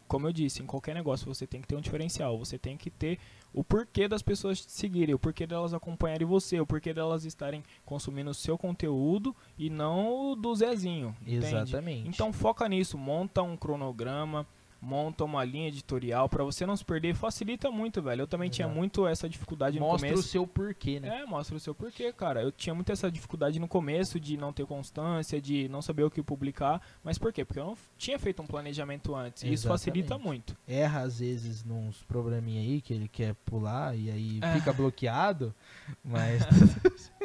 [0.08, 2.38] como eu disse, em qualquer negócio você tem que ter um diferencial.
[2.38, 3.18] Você tem que ter
[3.52, 7.62] o porquê das pessoas te seguirem, o porquê delas acompanharem você, o porquê delas estarem
[7.84, 11.16] consumindo o seu conteúdo e não o do Zezinho.
[11.22, 11.46] entende?
[11.46, 12.08] Exatamente.
[12.08, 14.46] Então foca nisso, monta um cronograma,
[14.80, 18.22] monta uma linha editorial pra você não se perder, facilita muito, velho.
[18.22, 20.28] Eu também tinha muito essa dificuldade no Mostra o começo.
[20.28, 21.22] seu porquê, né?
[21.22, 22.42] É, mostra o seu porquê, cara.
[22.42, 26.10] Eu tinha muito essa dificuldade no começo de não ter constância, de não saber o
[26.10, 26.80] que publicar.
[27.02, 27.44] Mas por quê?
[27.44, 29.42] Porque eu não tinha feito um planejamento antes.
[29.42, 30.26] E isso facilita Exatamente.
[30.26, 30.56] muito.
[30.68, 34.54] Erra às vezes nos probleminha aí que ele quer pular e aí É.
[34.54, 35.54] fica bloqueado,
[36.04, 36.42] mas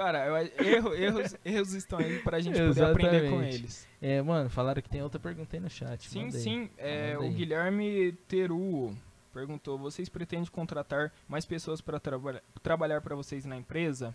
[0.00, 0.36] Cara, eu,
[0.66, 3.86] erro, erros, erros estão aí pra gente poder aprender com eles.
[4.00, 6.08] é, mano, falaram que tem outra pergunta aí no chat.
[6.08, 6.42] Sim, manda aí.
[6.42, 6.70] sim.
[6.78, 7.30] É, o.
[7.30, 8.96] Guilherme Teruo
[9.32, 14.14] perguntou: vocês pretendem contratar mais pessoas para trabalhar trabalhar para vocês na empresa?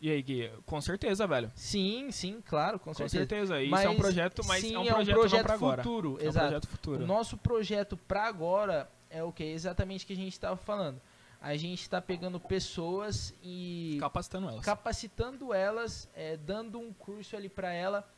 [0.00, 0.50] E aí, Gui?
[0.66, 1.48] Com certeza, velho.
[1.54, 3.18] Sim, sim, claro, com, Com certeza.
[3.18, 3.62] certeza.
[3.62, 5.82] Isso Mas, é um projeto, mas sim, é um projeto, não pra agora.
[5.84, 6.46] futuro, É um exato.
[6.46, 7.04] projeto futuro.
[7.04, 9.44] O nosso projeto pra agora é o que?
[9.44, 11.00] Exatamente o que a gente estava falando.
[11.42, 14.64] A gente está pegando pessoas e Capacitando elas.
[14.64, 18.08] capacitando elas, é, dando um curso ali para ela,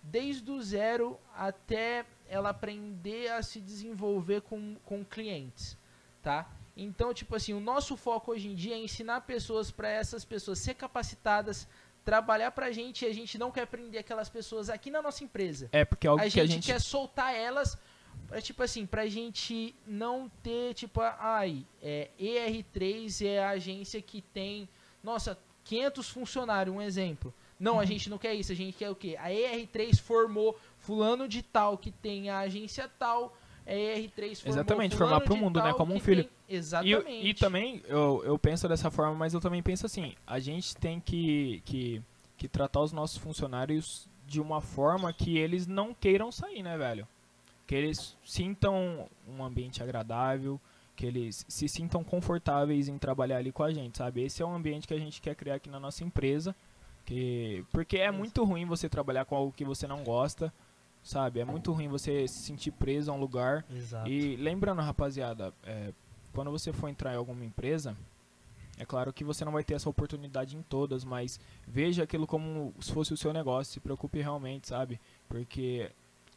[0.00, 5.76] desde o zero até ela aprender a se desenvolver com, com clientes,
[6.22, 6.48] tá?
[6.76, 10.60] Então, tipo assim, o nosso foco hoje em dia é ensinar pessoas para essas pessoas
[10.60, 11.66] ser capacitadas,
[12.04, 15.68] trabalhar pra gente e a gente não quer prender aquelas pessoas aqui na nossa empresa.
[15.72, 16.66] É, porque é algo A que gente, a gente.
[16.66, 17.76] quer soltar elas
[18.28, 24.20] pra, tipo assim, pra gente não ter, tipo, ai, é, ER3 é a agência que
[24.20, 24.68] tem,
[25.02, 27.32] nossa, 500 funcionários, um exemplo.
[27.58, 27.80] Não, Uhum.
[27.80, 29.16] a gente não quer isso, a gente quer o quê?
[29.18, 34.96] A ER3 formou fulano de tal que tem a agência tal, a ER3 formou Exatamente,
[34.96, 36.24] formar pro mundo, né, como um filho.
[36.24, 37.10] tem- Exatamente.
[37.26, 40.74] E, e também, eu, eu penso dessa forma, mas eu também penso assim: a gente
[40.76, 42.00] tem que, que,
[42.38, 47.06] que tratar os nossos funcionários de uma forma que eles não queiram sair, né, velho?
[47.68, 50.58] Que eles sintam um ambiente agradável,
[50.96, 54.24] que eles se sintam confortáveis em trabalhar ali com a gente, sabe?
[54.24, 56.56] Esse é o ambiente que a gente quer criar aqui na nossa empresa.
[57.04, 60.52] Que, porque é muito ruim você trabalhar com algo que você não gosta,
[61.02, 61.40] sabe?
[61.40, 64.08] É muito ruim você se sentir preso a um lugar Exato.
[64.08, 65.92] e lembrando, rapaziada, é,
[66.32, 67.96] quando você for entrar em alguma empresa,
[68.78, 72.74] é claro que você não vai ter essa oportunidade em todas, mas veja aquilo como
[72.80, 75.00] se fosse o seu negócio, se preocupe realmente, sabe?
[75.28, 75.90] Porque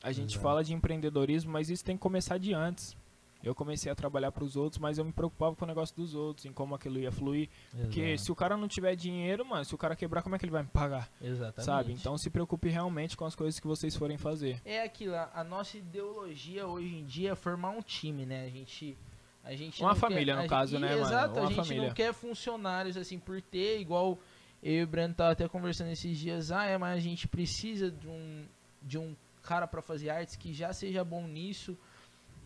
[0.04, 0.44] a gente Exato.
[0.44, 2.96] fala de empreendedorismo, mas isso tem que começar de antes.
[3.44, 6.14] Eu comecei a trabalhar para os outros, mas eu me preocupava com o negócio dos
[6.14, 7.50] outros, em como aquilo ia fluir.
[7.76, 8.22] Porque Exato.
[8.26, 10.52] se o cara não tiver dinheiro, mano, se o cara quebrar, como é que ele
[10.52, 11.10] vai me pagar?
[11.20, 11.64] Exatamente.
[11.66, 11.92] Sabe?
[11.94, 14.62] Então se preocupe realmente com as coisas que vocês forem fazer.
[14.64, 18.46] É aquilo, a a nossa ideologia hoje em dia é formar um time, né?
[18.46, 18.96] A gente.
[19.44, 21.02] A gente Uma família, quer, no caso, gente- né, mano?
[21.08, 21.88] Exato, a gente família.
[21.88, 24.20] não quer funcionários assim por ter, igual
[24.62, 26.52] eu e o Breno tava até conversando esses dias.
[26.52, 28.46] Ah, é, mas a gente precisa de um,
[28.84, 31.78] de um cara pra fazer artes que já seja bom nisso.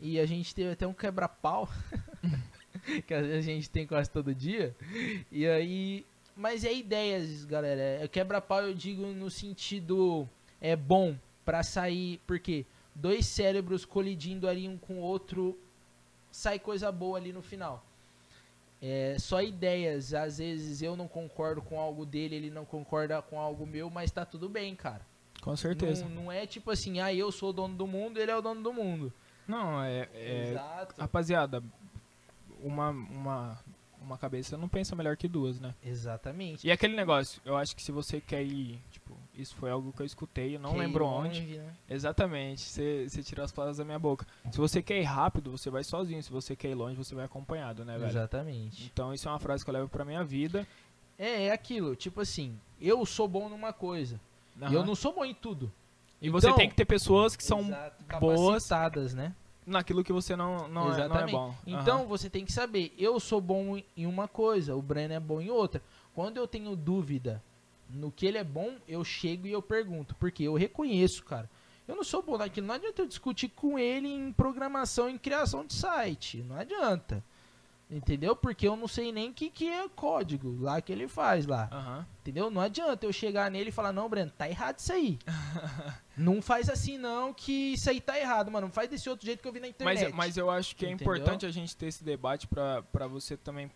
[0.02, 1.70] E a gente teve até um quebra-pau
[3.08, 4.76] que a gente tem quase todo dia.
[5.32, 6.06] E aí.
[6.36, 8.04] Mas é ideias, galera.
[8.04, 10.28] É quebra-pau, eu digo no sentido.
[10.60, 11.16] É bom
[11.46, 12.20] pra sair.
[12.28, 15.58] Porque dois cérebros colidindo ali um com o outro.
[16.32, 17.86] Sai coisa boa ali no final.
[18.82, 20.14] É só ideias.
[20.14, 24.12] Às vezes eu não concordo com algo dele, ele não concorda com algo meu, mas
[24.12, 25.02] tá tudo bem, cara.
[25.46, 26.04] Com certeza.
[26.06, 28.41] Não, não é tipo assim, ah, eu sou o dono do mundo, ele é o
[28.41, 29.14] dono do mundo.
[29.48, 31.00] Não, é- é Exato.
[31.00, 31.64] Rapaziada,
[32.62, 33.60] uma, uma,
[34.02, 35.76] uma cabeça não pensa melhor que duas, né?
[35.86, 36.66] Exatamente.
[36.68, 40.02] E aquele negócio, eu acho que se você quer ir, tipo, isso foi algo que
[40.02, 41.58] eu escutei, eu não Que lembro longe, onde.
[41.58, 41.74] né?
[41.89, 44.26] Exatamente, você, você tirou as palavras da minha boca.
[44.52, 46.24] Se você quer ir rápido, você vai sozinho.
[46.24, 48.10] Se você quer ir longe, você vai acompanhado, né, velho?
[48.10, 48.89] Exatamente.
[48.91, 50.66] Então isso é uma frase que eu levo pra minha vida.
[51.20, 54.20] É, é aquilo, tipo assim, eu sou bom numa coisa.
[54.70, 55.72] E eu não sou bom em tudo.
[56.22, 58.70] E você Então- tem que ter pessoas que são Exato, boas
[59.14, 59.34] né?
[59.66, 61.56] naquilo que você não, não, é, não é bom.
[61.66, 62.08] Então Aham.
[62.08, 65.49] você tem que saber, eu sou bom em uma coisa, o Breno é bom em
[65.49, 65.82] outra.
[66.14, 67.43] Quando eu tenho dúvida
[67.89, 71.49] no que ele é bom, eu chego e eu pergunto, porque eu reconheço, cara.
[71.88, 75.66] Eu não sou bom naquilo, não adianta eu discutir com ele em programação, em criação
[75.66, 77.24] de site, não adianta.
[77.90, 78.36] Entendeu?
[78.36, 81.70] Porque eu não sei nem o que, que é código lá que ele faz lá.
[81.72, 82.06] Aham.
[82.22, 82.50] Entendeu?
[82.50, 85.20] Não adianta eu chegar nele e falar, não, Breno, tá errado isso aí.
[86.18, 88.68] não faz assim não, que isso aí tá errado, mano.
[88.68, 90.04] Não faz desse outro jeito que eu vi na internet.
[90.06, 91.14] Mas, mas eu acho que é Entendeu?
[91.16, 93.70] importante a gente ter esse debate pra, pra você também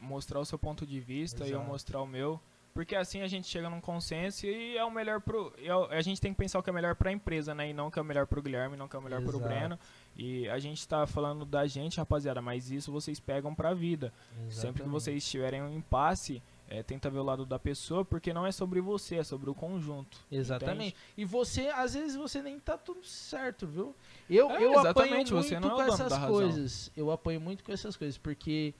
[0.00, 1.70] mostrar o seu ponto de vista e eu Exato.
[1.70, 2.40] mostrar o meu.
[2.74, 5.52] Porque assim a gente chega num consenso e é o melhor pro.
[5.62, 7.68] é o- a gente tem que pensar o que é melhor pra empresa, né?
[7.68, 9.44] E não o que é melhor pro Guilherme, não o que é melhor pro Exato.
[9.46, 9.78] Breno.
[10.16, 14.12] E a gente tá falando da gente, rapaziada, mas isso vocês pegam pra vida.
[14.32, 14.88] Sempre que Exatamente.
[14.90, 18.80] vocês tiverem um impasse, é, tenta ver o lado da pessoa, porque não é sobre
[18.80, 20.18] você, é sobre o conjunto.
[20.30, 20.94] Exatamente.
[21.16, 23.94] E você, às vezes, você nem tá tudo certo, viu?
[24.28, 26.28] Eu, É, eu apanho exatamente, muito você não é com essas razão.
[26.28, 26.90] coisas.
[26.96, 28.74] Eu apanho muito com essas coisas, porque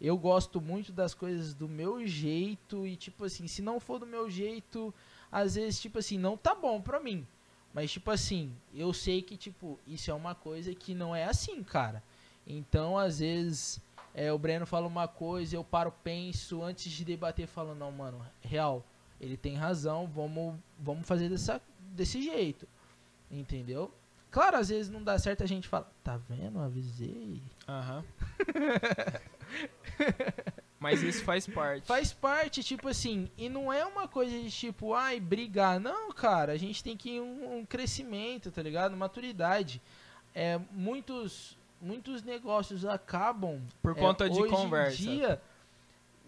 [0.00, 4.06] eu gosto muito das coisas do meu jeito e, tipo assim, se não for do
[4.06, 4.92] meu jeito,
[5.32, 7.26] às vezes, tipo assim, não tá bom pra mim.
[7.74, 11.60] Mas, tipo assim, eu sei que, tipo, isso é uma coisa que não é assim,
[11.64, 12.00] cara.
[12.46, 13.80] Então, às vezes,
[14.14, 18.24] é, o Breno fala uma coisa, eu paro, penso, antes de debater, falo, não, mano,
[18.40, 18.84] real,
[19.20, 22.68] ele tem razão, vamos, vamos fazer dessa, desse jeito.
[23.28, 23.92] Entendeu?
[24.30, 26.60] Claro, às vezes não dá certo, a gente fala, tá vendo?
[26.60, 27.42] Avisei.
[27.66, 28.04] Aham.
[30.84, 31.86] Mas isso faz parte.
[31.86, 35.80] Faz parte, tipo assim, e não é uma coisa de tipo, ai, brigar.
[35.80, 38.94] Não, cara, a gente tem que ir um, um crescimento, tá ligado?
[38.94, 39.80] Maturidade.
[40.34, 45.02] É, muitos, muitos negócios acabam Por é, conta de hoje conversa.
[45.02, 45.42] Em dia,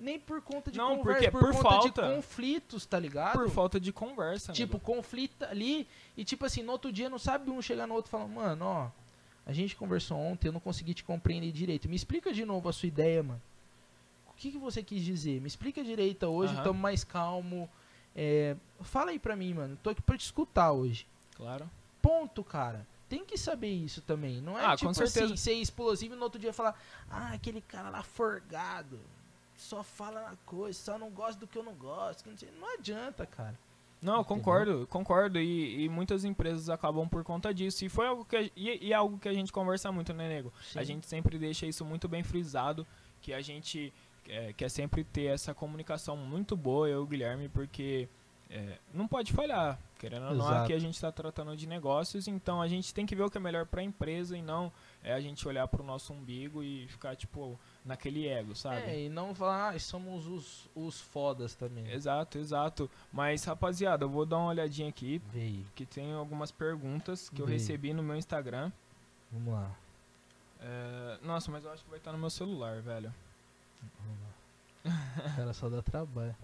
[0.01, 3.33] nem por conta de Não, conversa, porque por, por conta falta- de conflitos, tá ligado?
[3.35, 5.87] Por falta de conversa, Tipo, conflito ali
[6.17, 8.65] e tipo assim, no outro dia não sabe um chegar no outro e falar, mano,
[8.65, 8.89] ó,
[9.45, 11.91] a gente conversou ontem, eu não consegui te compreender direito.
[11.91, 13.43] Me explica de novo a sua ideia, mano.
[14.37, 15.41] O que, que você quis dizer?
[15.41, 16.63] Me explica direito hoje, Aham.
[16.63, 17.69] tamo mais calmo.
[18.15, 19.79] É, fala aí pra mim, mano.
[19.83, 21.07] Tô aqui pra te escutar hoje.
[21.35, 21.69] claro.
[22.03, 22.87] Ponto, cara.
[23.09, 24.41] Tem que saber isso também.
[24.41, 25.25] Não é Ah, tipo com certeza.
[25.27, 26.79] assim, ser explosivo e no outro dia falar,
[27.11, 29.01] ah, aquele cara lá forgado.
[29.57, 32.29] Só fala na coisa, só não gosta do que eu não gosto.
[32.29, 32.49] não sei.
[32.61, 33.59] Não adianta, cara.
[34.01, 35.41] Não, concordo, concordo.
[35.41, 37.85] E, e muitas empresas acabam por conta disso.
[37.85, 38.53] E foi algo que a, e,
[38.87, 40.53] e é algo que a gente conversa muito, né, nego?
[40.77, 40.85] A Sim.
[40.85, 42.87] gente sempre deixa isso muito bem frisado,
[43.21, 43.93] que a gente
[44.29, 48.09] é, quer sempre ter essa comunicação muito boa, eu e o Guilherme, porque
[48.49, 49.79] é, não pode falhar.
[49.99, 50.65] Querendo ou não, Exato.
[50.65, 53.39] aqui a gente está tratando de negócios, então a gente tem que ver o que
[53.39, 54.71] é melhor para a empresa e não
[55.03, 58.83] é a gente olhar para o nosso umbigo e ficar, tipo, naquele ego, sabe?
[58.83, 61.91] É, e não falar, ah, somos os, os fodas também.
[61.91, 62.91] Exato, exato.
[63.11, 65.65] Mas, rapaziada, eu vou dar uma olhadinha aqui, Veio.
[65.75, 67.59] que tem algumas perguntas que eu Veio.
[67.59, 68.71] recebi no meu Instagram.
[69.33, 69.75] Vamos lá.
[70.61, 73.13] É, Nossa, mas eu acho que vai estar no meu celular, velho.
[74.85, 76.35] O cara só dá trabalho.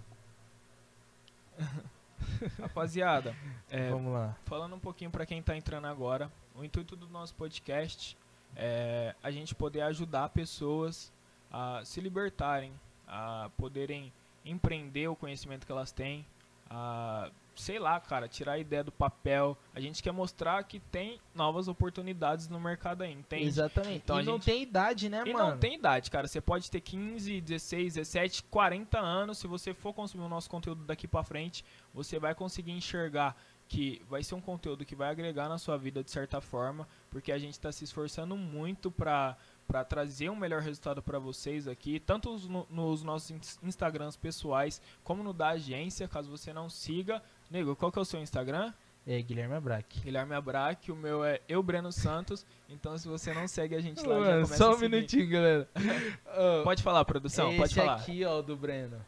[2.59, 3.37] Rapaziada,
[3.71, 4.37] é, Vamos lá.
[4.45, 8.17] falando um pouquinho pra quem tá entrando agora, o intuito do nosso podcast
[8.57, 11.13] é a gente poder ajudar pessoas
[11.51, 12.73] a se libertarem,
[13.07, 14.13] a poderem
[14.45, 16.27] empreender o conhecimento que elas têm,
[16.69, 19.57] a, sei lá, cara, tirar a ideia do papel.
[19.75, 23.47] A gente quer mostrar que tem novas oportunidades no mercado aí, entende?
[23.47, 23.97] Exatamente.
[23.97, 25.51] Então e não gente- tem idade, né, E mano?
[25.51, 26.27] não tem idade, cara.
[26.27, 29.39] Você pode ter 15, 16, 17, 40 anos.
[29.39, 33.37] Se você for consumir o nosso conteúdo daqui pra frente, você vai conseguir enxergar
[33.69, 37.33] que vai ser um conteúdo que vai agregar na sua vida de certa forma, porque
[37.33, 39.35] a gente tá se esforçando muito pra,
[39.67, 44.15] pra trazer um melhor resultado pra vocês aqui, tanto os no- nos nossos ins- Instagrams
[44.15, 47.23] pessoais, como no da agência, caso você não siga.
[47.53, 48.73] Nego, qual que é o seu Instagram?
[49.07, 50.01] É, Guilherme Abraque.
[50.01, 52.47] Guilherme Abraque, o meu é Eu Breno Santos.
[52.67, 55.69] Então, se você não segue a gente lá, já começa só um minutinho, galera.
[56.65, 57.97] Pode falar, produção, esse pode falar.
[57.97, 59.05] aqui, ó, do Breno.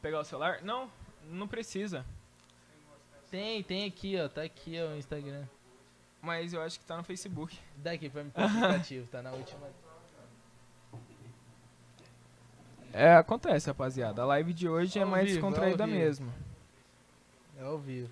[0.00, 0.62] Pegar o celular?
[0.62, 0.90] Não,
[1.30, 2.02] não precisa.
[3.30, 4.26] Tem, tem aqui, ó.
[4.26, 5.44] Tá aqui, ó, o Instagram.
[6.22, 7.58] Mas eu acho que tá no Facebook.
[7.76, 9.66] Daqui, foi pro aplicativo, tá na última.
[12.90, 14.22] É, acontece, rapaziada.
[14.22, 16.32] A live de hoje é mais vivo, descontraída mesmo.
[17.58, 18.10] É ao vivo.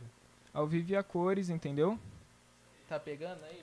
[0.53, 1.99] Ao vivo e a cores, entendeu?
[2.89, 3.63] Tá pegando aí?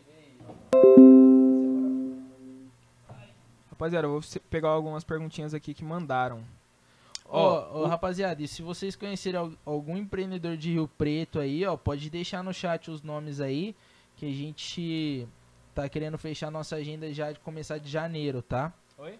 [3.70, 6.44] Rapaziada, eu vou pegar algumas perguntinhas aqui que mandaram.
[7.26, 11.64] Ó, ó, o- rapaziada, e se vocês conhecerem al- algum empreendedor de Rio Preto aí,
[11.66, 13.76] ó, pode deixar no chat os nomes aí,
[14.18, 15.28] que a gente
[15.76, 18.74] tá querendo fechar nossa agenda já de começar de janeiro, tá?
[18.98, 19.18] Oi?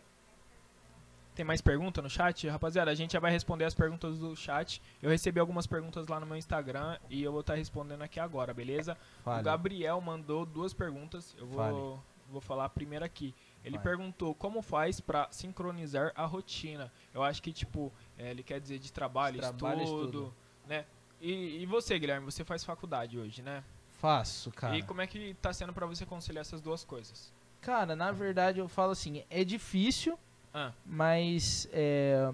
[1.40, 2.50] Tem mais pergunta no chat?
[2.50, 4.82] Rapaziada, a gente já vai responder as perguntas do chat.
[5.02, 8.54] Eu recebi algumas perguntas lá no meu Instagram e eu vou estar respondendo aqui agora,
[8.54, 8.98] beleza?
[9.22, 9.44] O Fale.
[9.44, 11.34] Gabriel mandou duas perguntas.
[11.40, 11.72] Eu Fale.
[11.72, 13.34] vou, vou falar a primeira aqui.
[13.64, 13.86] Ele Vai.
[13.86, 16.92] perguntou como faz pra sincronizar a rotina.
[17.14, 20.34] Eu acho que, tipo, é, ele quer dizer de trabalho, Trabalho e estudo, estudo.
[20.68, 20.86] né?
[21.22, 23.64] E, e você, Guilherme, você faz faculdade hoje, né?
[24.02, 24.78] Faço, cara.
[24.78, 27.32] E como é que tá sendo pra você conciliar essas duas coisas?
[27.62, 30.20] Cara, na verdade eu falo assim, é difícil,
[30.54, 32.32] Ah, mas é,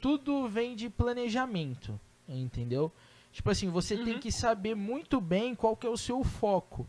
[0.00, 2.90] tudo vem de planejamento, entendeu?
[3.32, 4.20] Tipo assim, você tem Uhum.
[4.20, 6.88] que saber muito bem qual que é o seu foco.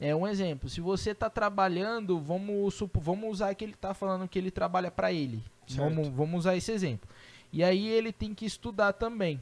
[0.00, 4.26] É um exemplo, se você tá trabalhando, vamos, supo- vamos usar que ele tá falando
[4.26, 5.42] que ele trabalha para ele.
[5.66, 5.78] Certo.
[5.82, 7.08] Vamos, vamos usar esse exemplo.
[7.52, 9.40] E aí ele tem que estudar também.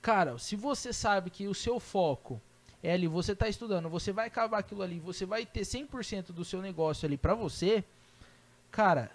[0.00, 2.40] Cara, se você sabe que o seu foco
[2.82, 6.44] é ali, você tá estudando, você vai acabar aquilo ali, você vai ter 100% do
[6.44, 7.84] seu negócio ali pra você,
[8.72, 9.12] cara,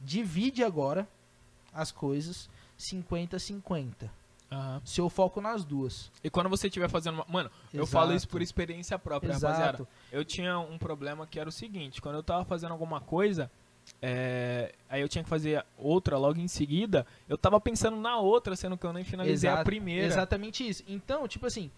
[0.00, 1.08] divide agora,
[1.72, 4.10] as coisas 50-50.
[4.50, 4.80] Aham.
[4.84, 6.10] Se eu foco nas duas.
[6.22, 7.26] E quando você estiver fazendo uma...
[7.28, 7.92] Mano, eu Exato.
[7.92, 9.78] falo isso por experiência própria, rapaziada.
[9.78, 9.88] Exato.
[10.12, 13.50] Eu tinha um problema que era o seguinte, quando eu tava fazendo alguma coisa,
[14.00, 18.54] é, aí eu tinha que fazer outra logo em seguida, eu tava pensando na outra,
[18.54, 20.06] sendo que eu nem finalizei a Exato, primeira.
[20.06, 20.84] Exatamente isso.
[20.86, 21.70] Então, tipo assim,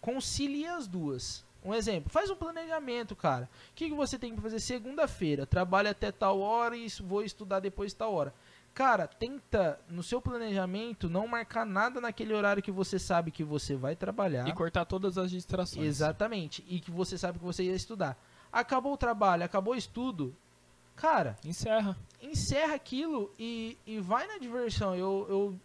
[0.00, 1.44] concilie as duas.
[1.64, 3.48] Um exemplo, faz um planejamento, cara.
[3.70, 5.46] O que, que você tem que fazer segunda-feira?
[5.46, 8.34] Trabalha até tal hora e vou estudar depois de tal hora.
[8.74, 13.76] Cara, tenta no seu planejamento não marcar nada naquele horário que você sabe que você
[13.76, 14.46] vai trabalhar.
[14.48, 15.86] E cortar todas as distrações.
[15.86, 16.64] Exatamente.
[16.68, 18.18] E que você sabe que você ia estudar.
[18.52, 20.34] Acabou o trabalho, acabou o estudo.
[20.96, 21.96] Cara, Encerra.
[22.20, 24.94] encerra aquilo e, e vai na diversão.
[24.94, 25.60] Eu, eu,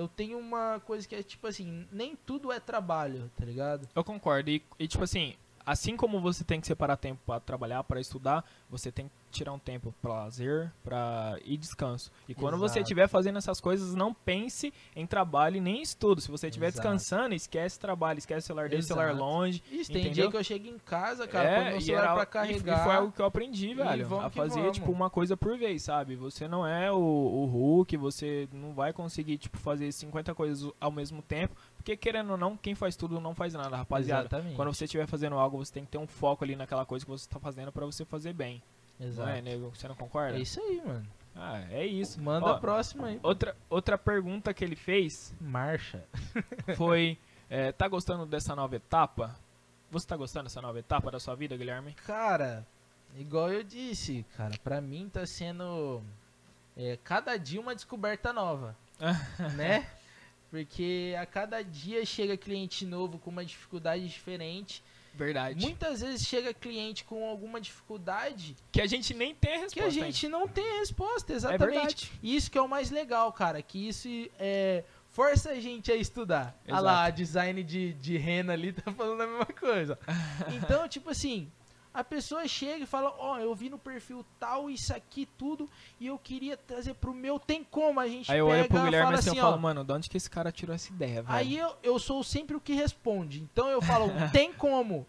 [0.00, 3.86] eu tenho uma coisa que é tipo assim, nem tudo é trabalho, tá ligado?
[3.94, 4.50] Eu concordo.
[4.50, 5.34] E, e, tipo assim,
[5.70, 9.52] assim como você tem que separar tempo pra trabalhar, pra estudar, você tem que tirar
[9.52, 12.10] um tempo pra lazer, pra e descanso.
[12.28, 12.82] E quando você Exato.
[12.82, 16.20] estiver fazendo essas coisas, não pense em trabalho nem em estudo.
[16.20, 19.62] Se você estiver descansando, esquece trabalho, esquece o celular, deixa o celular longe.
[19.70, 20.24] Isso, tem Entendeu?
[20.24, 22.80] dia que eu chego em casa, cara, é, põe meu celular era, pra carregar.
[22.80, 24.18] e foi algo que eu aprendi, velho.
[24.18, 24.76] A fazer, vamos.
[24.76, 26.16] tipo, uma coisa por vez, sabe?
[26.16, 30.90] Você não é o, o Hulk, você não vai conseguir, tipo, fazer 50 coisas ao
[30.90, 31.54] mesmo tempo.
[31.80, 34.22] Porque, querendo ou não, quem faz tudo não faz nada, rapaziada.
[34.22, 34.54] Exatamente.
[34.54, 37.10] Quando você estiver fazendo algo, você tem que ter um foco ali naquela coisa que
[37.10, 38.62] você tá fazendo pra você fazer bem.
[39.00, 39.26] Exato.
[39.26, 39.70] Não é, nego?
[39.74, 40.36] Você não concorda?
[40.36, 41.06] É isso aí, mano.
[41.34, 42.20] Ah, é isso.
[42.20, 43.20] Manda Ó, a próxima aí.
[43.22, 46.04] outra, outra pergunta que ele fez Marcha.
[46.76, 47.16] foi:
[47.48, 49.34] é, tá gostando dessa nova etapa?
[49.90, 51.94] Você tá gostando dessa nova etapa da sua vida, Guilherme?
[52.04, 52.66] Cara,
[53.16, 56.02] igual eu disse, cara, pra mim tá sendo
[56.76, 58.76] é, cada dia uma descoberta nova,
[59.56, 59.88] né?
[60.50, 64.82] Porque a cada dia chega cliente novo com uma dificuldade diferente.
[65.14, 65.60] Verdade.
[65.64, 69.82] Muitas vezes chega cliente com alguma dificuldade Que a gente nem tem a que resposta.
[69.82, 70.04] a ainda.
[70.06, 71.70] gente não tem a resposta, É exatamente.
[71.74, 72.12] verdade.
[72.22, 75.96] E isso que é o mais legal, cara, que isso é, força a gente a
[75.96, 76.56] estudar.
[76.68, 79.98] Ah lá, a design de, de rena ali tá falando a mesma coisa.
[80.54, 81.50] Então, tipo assim,
[81.92, 85.68] a pessoa chega e fala, ó, eu vi no perfil tal, isso aqui, tudo,
[85.98, 87.98] e eu queria trazer pro meu, tem como?
[87.98, 89.92] A gente Aí eu olho pro Guilherme fala assim, assim, eu falo, ó, mano, de
[89.92, 91.26] onde que esse cara tirou essa ideia, velho?
[91.36, 93.40] aí eu, eu sou sempre o que responde.
[93.40, 95.04] Então eu falo, tem como?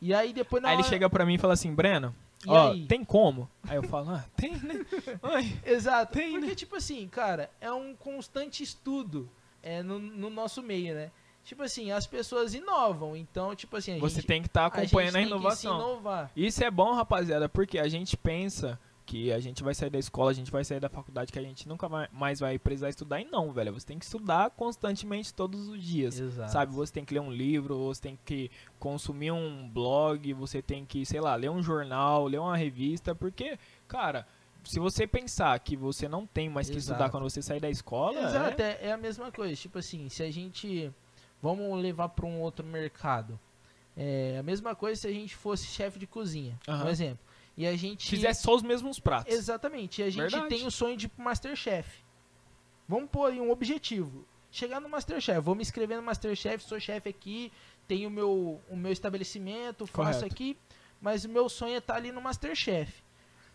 [0.00, 2.14] E aí depois na Aí ele hora- chega pra mim e fala assim, Breno,
[2.46, 2.86] E ó, aí?
[2.86, 3.48] tem como?
[3.68, 4.84] Aí eu falo, ah, tem, né?
[5.22, 5.58] Ai.
[5.64, 6.12] Exato.
[6.14, 6.54] Tem, porque, né?
[6.54, 9.30] tipo assim, cara, é um constante estudo
[9.62, 11.10] é, no, no nosso meio, né?
[11.44, 13.14] Tipo assim, as pessoas inovam.
[13.14, 15.66] Então, tipo assim, a Você gente, tem que estar acompanhando a, gente tem que se
[15.66, 15.76] inovação.
[15.92, 16.30] inovar.
[16.34, 20.30] Isso é bom, rapaziada, porque a gente pensa que a gente vai sair da escola,
[20.30, 23.20] a gente vai sair da faculdade, que a gente nunca vai- mais vai precisar estudar.
[23.20, 23.70] E não, velho.
[23.74, 26.18] Você tem que estudar constantemente todos os dias.
[26.18, 26.50] Exato.
[26.50, 30.86] Sabe, você tem que ler um livro, você tem que consumir um blog, você tem
[30.86, 34.26] que, sei lá, ler um jornal, ler uma revista, porque, cara,
[34.64, 37.10] se você pensar que você não tem mais que estudar Exato.
[37.10, 39.54] quando você sair da escola, Exato, é- é, é a mesma coisa.
[39.54, 40.90] Tipo assim, se a gente.
[41.44, 43.38] Vamos levar para um outro mercado.
[43.94, 46.86] É a mesma coisa se a gente fosse chefe de cozinha, Aham.
[46.86, 47.18] um exemplo.
[47.54, 48.08] E a gente.
[48.08, 49.30] fizesse só os mesmos pratos.
[49.30, 50.00] Exatamente.
[50.00, 50.48] E a gente Verdade.
[50.48, 52.02] tem o sonho de ir pro Masterchef.
[52.88, 54.24] Vamos pôr aí um objetivo.
[54.50, 55.38] Chegar no Masterchef.
[55.40, 57.52] Vou me inscrever no Masterchef, sou chefe aqui,
[57.86, 60.24] tenho o meu, o meu estabelecimento, faço Correto.
[60.24, 60.56] aqui,
[60.98, 63.02] mas o meu sonho é estar ali no Masterchef.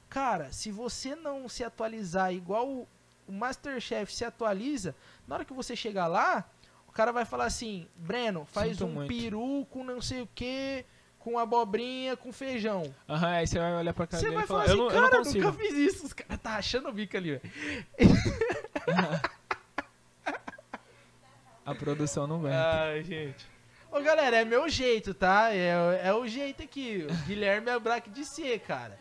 [0.07, 2.87] Cara, se você não se atualizar igual o,
[3.27, 4.95] o Masterchef se atualiza,
[5.27, 6.47] na hora que você chegar lá,
[6.89, 9.07] o cara vai falar assim, Breno, faz Sinto um muito.
[9.07, 10.83] peru com não sei o que,
[11.19, 12.83] com abobrinha, com feijão.
[13.07, 14.85] Aham, aí você vai olhar pra cara Você dele vai e falar assim, eu, não,
[14.85, 15.45] eu cara, não eu consigo.
[15.45, 16.05] nunca fiz isso.
[16.07, 17.41] Os caras tá achando o bico ali, velho.
[21.65, 22.51] A produção não vem.
[22.51, 23.45] Ai, gente.
[23.91, 25.53] Ô, galera, é meu jeito, tá?
[25.53, 27.05] É, é o jeito aqui.
[27.07, 28.97] O Guilherme é braque de ser, cara.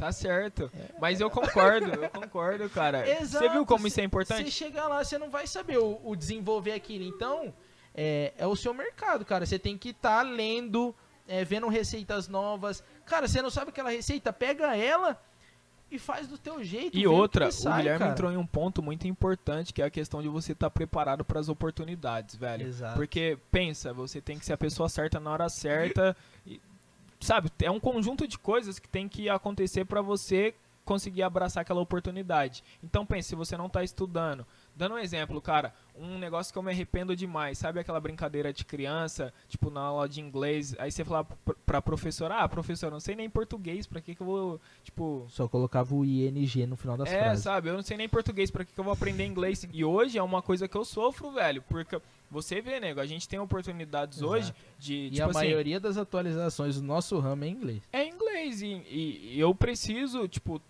[0.00, 0.70] Tá certo.
[0.98, 3.06] Mas eu concordo, eu concordo, cara.
[3.20, 3.44] Exato.
[3.44, 4.50] Você viu como isso é Você importante?
[4.50, 7.04] chegar lá, você não vai saber o, o desenvolver aquilo.
[7.04, 7.52] Então,
[7.94, 9.44] é, é o seu mercado, cara.
[9.44, 10.94] Você tem que estar lendo,
[11.28, 12.82] é, vendo receitas novas.
[13.04, 14.32] Cara, você não sabe aquela receita?
[14.32, 15.20] Pega ela
[15.90, 16.96] e faz do teu jeito.
[16.96, 18.12] E o outra, o sai, Guilherme cara.
[18.12, 21.40] entrou em um ponto muito importante, que é a questão de você estar preparado para
[21.40, 22.66] as oportunidades, velho.
[22.66, 22.94] Exato.
[22.94, 26.16] Porque, pensa, você tem que ser a pessoa certa na hora certa.
[26.46, 26.58] e,
[27.20, 30.54] sabe, é um conjunto de coisas que tem que acontecer para você
[30.84, 32.64] conseguir abraçar aquela oportunidade.
[32.82, 34.44] Então, pense, se você não tá estudando.
[34.74, 38.64] Dando um exemplo, cara, um negócio que eu me arrependo demais, sabe aquela brincadeira de
[38.64, 41.24] criança, tipo na aula de inglês, aí você fala
[41.66, 45.46] pra professora, ah, professor, não sei nem português, pra que que eu vou, tipo, Só
[45.46, 47.44] colocava o ING no final das é, frases.
[47.44, 49.64] sabe, eu não sei nem português, pra que, que eu vou aprender inglês?
[49.72, 52.00] E hoje é uma coisa que eu sofro, velho, porque
[52.30, 54.32] você vê, nego, a gente tem oportunidades Exato.
[54.32, 57.82] hoje de, E tipo a assim, maioria das atualizações do nosso ramo é em inglês.
[57.92, 60.60] é inglês e, e- e eu preciso, tipo,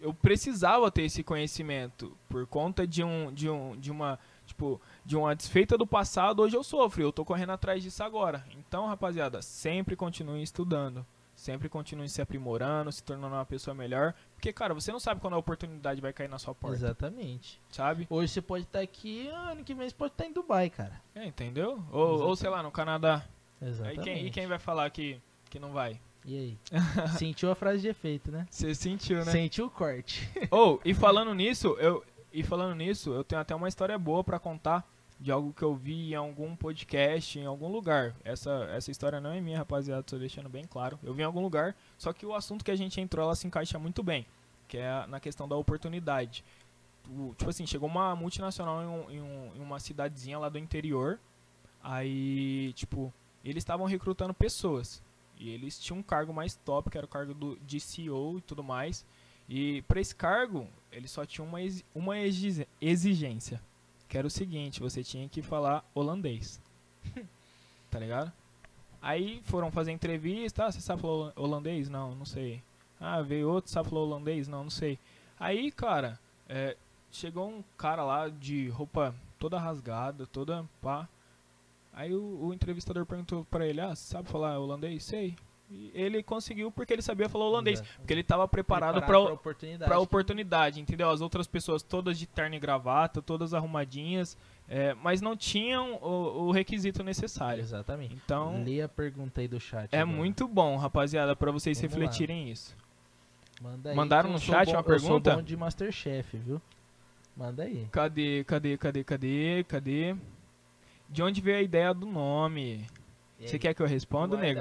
[0.00, 5.16] eu precisava ter esse conhecimento por conta de um de um de uma tipo de
[5.16, 9.40] uma desfeita do passado hoje eu sofro eu tô correndo atrás disso agora então rapaziada
[9.40, 11.06] sempre continue estudando
[11.42, 15.34] sempre continue se aprimorando se tornando uma pessoa melhor porque cara você não sabe quando
[15.34, 17.60] a oportunidade vai cair na sua porta Exatamente.
[17.70, 21.00] sabe Hoje você pode estar aqui, ano que vem você pode estar em Dubai, cara.
[21.14, 23.26] é, entendeu ou, ou sei lá no Canadá
[23.60, 24.00] Aí Exatamente.
[24.02, 25.20] quem, e quem vai falar que
[25.50, 26.58] que não vai E aí?
[27.18, 28.46] Sentiu a frase de efeito, né?
[28.50, 30.28] você sentiu né Sentiu o corte.
[30.50, 34.38] Ou, e falando nisso, eu e falando nisso, eu tenho até uma história boa pra
[34.38, 34.88] contar
[35.22, 38.14] de algo que eu vi em algum podcast, em algum lugar.
[38.24, 40.98] Essa essa história não é minha, rapaziada, tô deixando bem claro.
[41.02, 43.46] Eu vi em algum lugar, só que o assunto que a gente entrou, ela se
[43.46, 44.26] encaixa muito bem,
[44.68, 46.44] que é na questão da oportunidade.
[47.08, 50.58] O- tipo assim, chegou uma multinacional em, um- em um- em uma cidadezinha lá do
[50.58, 51.18] interior,
[51.82, 53.12] aí, tipo,
[53.44, 55.02] eles estavam recrutando pessoas.
[55.38, 58.40] E eles tinham um cargo mais top, que era o cargo do, de CEO e
[58.42, 59.04] tudo mais.
[59.48, 61.58] E para esse cargo, ele só tinha uma,
[61.94, 63.60] uma exi- exigência,
[64.12, 66.60] que era o seguinte, você tinha que falar holandês.
[67.90, 68.30] tá ligado?
[69.00, 71.88] Aí foram fazer entrevista, ah, você sabe falar holan- holandês?
[71.88, 72.62] Não, não sei.
[73.00, 74.46] Ah, veio outro, sabe falar holandês?
[74.46, 74.98] Não, não sei.
[75.40, 76.76] Aí, cara, é,
[77.10, 81.08] chegou um cara lá de roupa toda rasgada, toda pá.
[81.90, 85.04] Aí o, o entrevistador perguntou pra ele, ah, você sabe falar holandês?
[85.04, 85.34] Sei.
[85.94, 87.80] Ele conseguiu porque ele sabia falar holandês.
[87.80, 87.96] Exato.
[87.98, 89.88] Porque ele estava preparado para oportunidade.
[89.88, 91.10] pra oportunidade, entendeu?
[91.10, 94.36] As outras pessoas todas de terno e gravata, todas arrumadinhas,
[94.68, 97.60] é, mas não tinham o, o requisito necessário.
[97.60, 98.14] Exatamente.
[98.24, 99.92] Então, Lê a pergunta aí do chat.
[99.92, 100.16] é agora.
[100.16, 102.74] muito bom, rapaziada, pra vocês Vamos refletirem isso.
[103.60, 105.36] Manda aí, Mandaram no chat bom- uma Eu sou pergunta?
[105.36, 106.60] bom de Masterchef, viu?
[107.36, 107.86] Manda aí.
[107.92, 110.16] Cadê, cadê, cadê, cadê, cadê?
[111.08, 112.86] De onde veio a ideia do nome?
[113.48, 114.60] Você quer que eu responda, Do nego?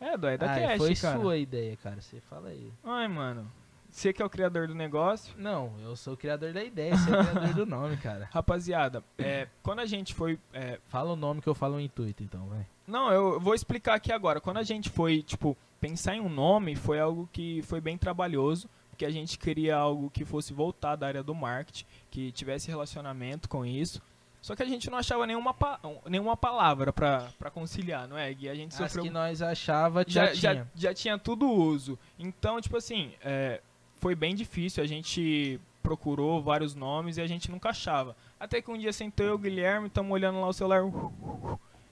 [0.00, 1.20] É, do Aida Ah, Cast, foi cara.
[1.20, 2.00] sua ideia, cara.
[2.00, 2.72] Você fala aí.
[2.84, 3.50] Ai, mano.
[3.90, 5.34] Você que é o criador do negócio.
[5.36, 8.26] Não, eu sou o criador da ideia, você é o criador do nome, cara.
[8.32, 12.22] Rapaziada, é, quando a gente foi é, Fala o nome que eu falo o intuito,
[12.22, 12.66] então, vai.
[12.86, 14.40] Não, eu vou explicar aqui agora.
[14.40, 18.66] Quando a gente foi, tipo, pensar em um nome, foi algo que foi bem trabalhoso,
[18.88, 23.46] porque a gente queria algo que fosse voltar da área do marketing, que tivesse relacionamento
[23.48, 24.00] com isso.
[24.42, 28.48] Só que a gente não achava nenhuma, pa- nenhuma palavra pra conciliar, não é, Gui?
[28.48, 30.70] A gente As sofreu que nós achava já, já, já, tinha.
[30.74, 31.96] já tinha tudo uso.
[32.18, 33.60] Então, tipo assim, é,
[33.96, 34.82] foi bem difícil.
[34.82, 38.16] A gente procurou vários nomes e a gente nunca achava.
[38.38, 40.82] Até que um dia sentou eu e o Guilherme, estamos olhando lá o celular.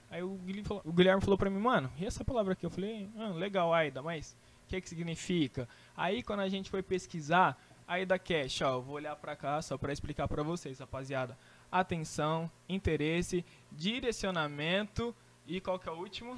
[0.09, 2.65] Aí o Guilherme, falou, o Guilherme falou pra mim, mano, e essa palavra aqui?
[2.65, 4.35] Eu falei, ah, legal, Aida, mas
[4.65, 5.69] o que, que significa?
[5.95, 9.93] Aí quando a gente foi pesquisar, Aida Cash, ó, vou olhar pra cá só pra
[9.93, 11.37] explicar pra vocês, rapaziada.
[11.71, 15.15] Atenção, interesse, direcionamento
[15.47, 16.37] e qual que é o último?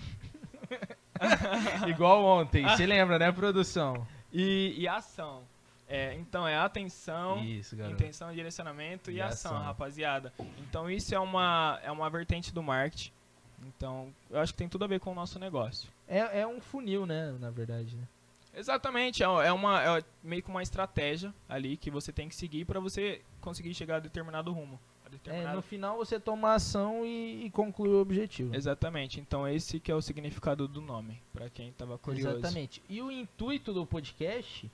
[1.88, 4.08] Igual ontem, você lembra, né, produção?
[4.32, 5.44] E, e ação.
[5.88, 9.64] É, então é atenção, Isso, intenção, direcionamento e, E ação, ação.
[9.64, 10.34] rapaziada.
[10.60, 13.12] Então isso é uma, é uma vertente do marketing.
[13.68, 15.90] Então eu acho que tem tudo a ver com o nosso negócio.
[16.08, 18.08] É, é um funil, né, na verdade, né?
[18.56, 22.66] Exatamente, é é uma é meio que uma estratégia ali que você tem que seguir
[22.66, 24.80] para você conseguir chegar a determinado rumo.
[25.14, 25.56] A É, determinado...
[25.56, 28.56] no final você toma a ação e, e conclui o objetivo.
[28.56, 29.20] Exatamente.
[29.20, 32.38] Então esse que é o significado do nome, para quem tava curioso.
[32.38, 32.82] Exatamente.
[32.90, 34.70] E o intuito do podcast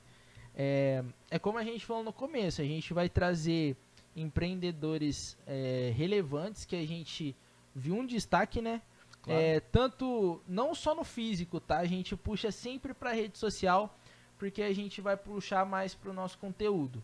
[0.56, 3.76] é, é como a gente falou no começo, a gente vai trazer
[4.16, 7.36] empreendedores é, relevantes que a gente
[7.74, 8.82] viu um destaque, né?
[9.22, 9.40] Claro.
[9.40, 11.78] É, tanto não só no físico, tá?
[11.78, 13.96] A gente puxa sempre para rede social
[14.38, 17.04] porque a gente vai puxar mais para o nosso conteúdo.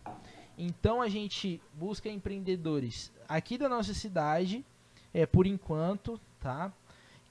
[0.58, 4.64] Então a gente busca empreendedores aqui da nossa cidade,
[5.12, 6.72] é por enquanto, tá?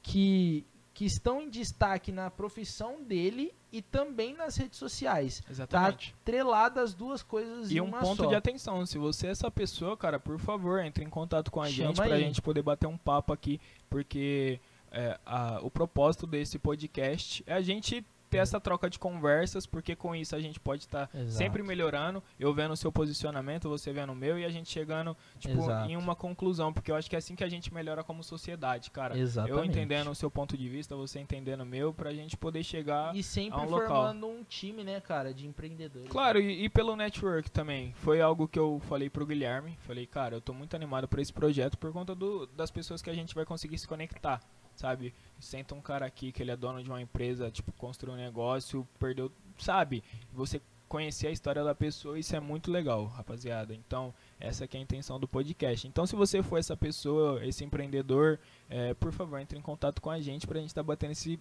[0.04, 0.64] Que
[0.94, 5.42] que estão em destaque na profissão dele e também nas redes sociais.
[5.42, 6.16] Tá Exatamente.
[6.22, 8.30] atrelado as duas coisas E em um uma ponto só.
[8.30, 11.68] de atenção, se você é essa pessoa, cara, por favor, entre em contato com a
[11.68, 12.22] Chama gente pra aí.
[12.24, 13.60] gente poder bater um papo aqui,
[13.90, 14.58] porque
[14.90, 18.02] é, a- o propósito desse podcast é a gente
[18.36, 21.32] ter essa troca de conversas, porque com isso a gente pode estar Exato.
[21.32, 25.16] sempre melhorando, eu vendo o seu posicionamento, você vendo o meu, e a gente chegando,
[25.40, 25.90] tipo, Exato.
[25.90, 28.92] em uma conclusão, porque eu acho que é assim que a gente melhora como sociedade,
[28.92, 29.18] cara.
[29.18, 29.58] Exatamente.
[29.58, 33.16] Eu entendendo o seu ponto de vista, você entendendo o meu, pra gente poder chegar
[33.16, 33.88] E sempre a um local.
[33.88, 36.10] formando um time, né, cara, de empreendedores.
[36.10, 37.94] Claro, e, e pelo network também.
[37.94, 39.78] Foi algo que eu falei pro Guilherme.
[39.82, 43.10] Falei, cara, eu tô muito animado por esse projeto por conta do, das pessoas que
[43.10, 44.42] a gente vai conseguir se conectar,
[44.76, 45.14] sabe?
[45.40, 48.88] Senta um cara aqui que ele é dono de uma empresa, tipo, construiu um negócio,
[49.00, 50.04] perdeu, sabe?
[50.34, 53.74] Você conhecer a história da pessoa, isso é muito legal, rapaziada.
[53.74, 55.88] Então, essa que é a intenção do podcast.
[55.88, 60.10] Então, se você for essa pessoa, esse empreendedor, é, por favor, entre em contato com
[60.10, 61.40] a gente pra gente estar batendo esse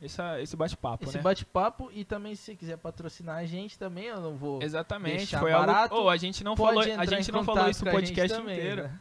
[0.00, 1.22] essa, esse bate-papo, esse né?
[1.22, 5.34] bate-papo e também se você quiser patrocinar a gente também, eu não vou Exatamente.
[5.38, 6.06] Foi barato, algo.
[6.06, 8.36] Oh, a gente não falou, a gente não falou isso o com a gente podcast
[8.36, 8.82] também, inteiro.
[8.84, 9.00] né?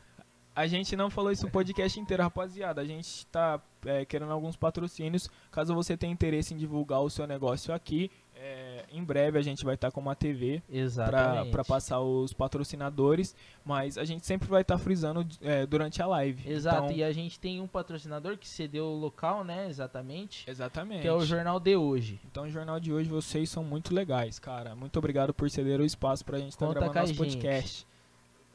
[0.56, 2.82] A gente não falou isso o podcast inteiro, rapaziada.
[2.82, 5.30] A gente tá é, querendo alguns patrocínios.
[5.52, 9.64] Caso você tenha interesse em divulgar o seu negócio aqui, é, em breve a gente
[9.64, 10.62] vai estar com uma TV
[10.96, 16.50] para passar os patrocinadores, mas a gente sempre vai estar frisando é, durante a live.
[16.50, 21.02] Exato, Então, e a gente tem um patrocinador que cedeu o local, né, exatamente, exatamente.
[21.02, 22.20] que é o Jornal de Hoje.
[22.26, 24.76] Então, o jornal de hoje, vocês são muito legais, cara.
[24.76, 27.18] Muito obrigado por ceder o espaço pra gente estar Conta gravando a nosso gente.
[27.18, 27.88] podcast.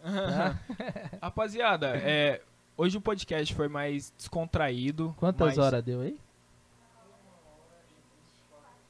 [0.03, 0.59] Tá?
[1.23, 2.41] Rapaziada, é,
[2.77, 5.15] hoje o podcast foi mais descontraído.
[5.19, 6.19] Quantas mais- horas deu aí?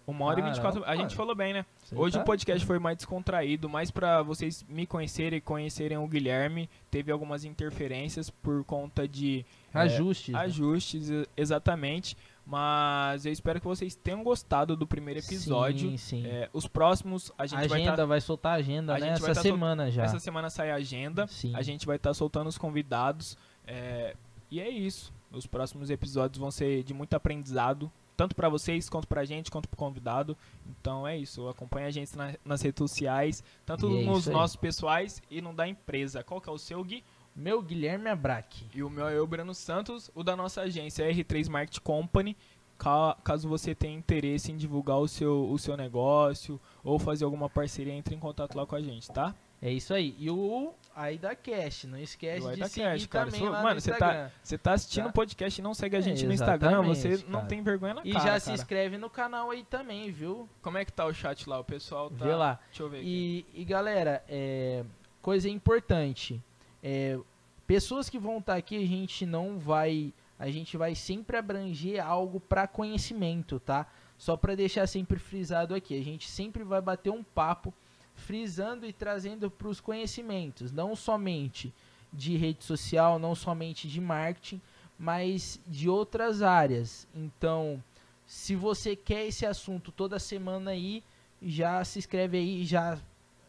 [0.07, 0.85] Uma hora e Caramba, 24.
[0.91, 1.65] A gente falou bem, né?
[1.85, 5.99] Você Hoje tá- o podcast foi mais descontraído, mais pra vocês me conhecerem e conhecerem
[5.99, 6.69] o Guilherme.
[6.91, 10.35] Teve algumas interferências por conta de é, Ajustes.
[10.35, 10.41] né?
[10.41, 12.17] ajustes, e- exatamente.
[12.47, 15.91] Mas eu espero que vocês tenham gostado do primeiro episódio.
[15.91, 16.27] Sim, sim.
[16.27, 18.07] É, os próximos a gente vai agenda estar.
[18.07, 19.09] vai soltar a agenda, a né?
[19.11, 20.03] Essa tá sol- semana já.
[20.05, 21.27] Essa semana sai a agenda.
[21.29, 21.55] Sim.
[21.55, 23.37] A gente vai estar soltando os convidados.
[23.67, 24.17] é,
[24.51, 25.13] e é isso.
[25.31, 27.91] Os próximos episódios vão ser de muito aprendizado.
[28.17, 30.37] Tanto pra vocês, quanto pra gente, quanto pro convidado.
[30.69, 31.49] Então é isso.
[31.49, 33.45] Acompanha a gente na- nas redes sociais.
[33.65, 36.25] Tanto é nos nossos pessoais e no da empresa.
[36.25, 37.05] Qual que é o seu, Gui?
[37.35, 38.67] Meu Guilherme Abraque.
[38.75, 40.11] E o meu é o Breno Santos.
[40.15, 42.37] O da nossa agência é R3 Market Company.
[42.77, 47.49] Ca- Caso você tenha interesse em divulgar o seu, o seu negócio ou fazer alguma
[47.49, 49.35] parceria, entre em contato lá com a gente, tá?
[49.63, 50.17] É isso aí.
[50.19, 53.27] E o Aida Cash, não esquece O de seguir Cash, cara.
[53.27, 54.31] também Se- mano, no você tá-.
[54.43, 55.13] Você tá assistindo o Tá.
[55.13, 57.47] podcast e não segue a gente É, no Instagram, você exatamente, não cara.
[57.51, 58.55] tem vergonha na E cara, já se cara.
[58.57, 60.49] inscreve no canal aí também, viu?
[60.63, 61.61] Como é que tá o chat lá?
[61.61, 62.25] O pessoal tá...
[62.25, 62.59] Vê lá.
[62.69, 63.47] Deixa eu ver aqui.
[63.55, 64.83] E, e, galera, é,
[65.21, 66.43] coisa importante.
[66.83, 67.19] É,
[67.67, 70.13] pessoas que vão estar aqui, a gente não vai.
[70.39, 73.87] A gente vai sempre abranger algo para conhecimento, tá?
[74.17, 75.99] Só para deixar sempre frisado aqui.
[75.99, 77.75] A gente sempre vai bater um papo
[78.15, 81.73] frisando e trazendo para os conhecimentos, não somente
[82.13, 84.61] de rede social, não somente de marketing,
[84.99, 87.07] mas de outras áreas.
[87.15, 87.83] Então,
[88.27, 91.03] se você quer esse assunto toda semana aí,
[91.43, 92.99] já se inscreve aí, já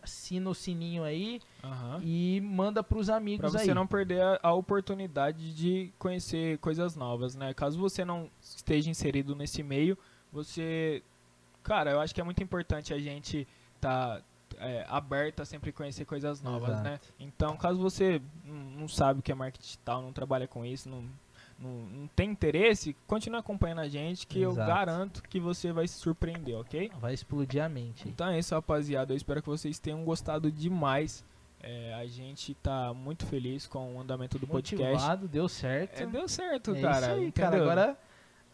[0.02, 2.00] assina o sininho aí Aham.
[2.04, 3.74] e manda pros Pra amigos você aí.
[3.74, 7.54] não perder a, a oportunidade de conhecer coisas novas, né?
[7.54, 9.98] Caso você não esteja inserido nesse meio,
[10.32, 11.04] você...
[11.64, 13.48] Cara, eu acho que é muito importante a gente
[13.80, 14.22] tá
[14.58, 16.84] é, aberto a sempre conhecer coisas novas, Exato.
[16.84, 17.00] né?
[17.20, 20.90] Então, caso você não não sabe o que é marketing digital, não trabalha com isso,
[20.90, 21.04] não,
[21.62, 21.70] não,
[22.02, 24.68] não tem interesse, continue acompanhando a gente que eu Exato.
[24.68, 26.92] garanto que você vai se surpreender, ok?
[27.00, 28.08] Vai explodir a mente.
[28.10, 29.14] Então é isso, rapaziada.
[29.14, 31.24] Eu espero que vocês tenham gostado demais.
[31.64, 34.92] É, a gente tá muito feliz com o andamento do podcast.
[34.94, 36.02] Motivado, deu certo.
[36.02, 36.98] É, deu certo, É cara.
[37.00, 37.58] isso aí, cara.
[37.58, 37.98] Agora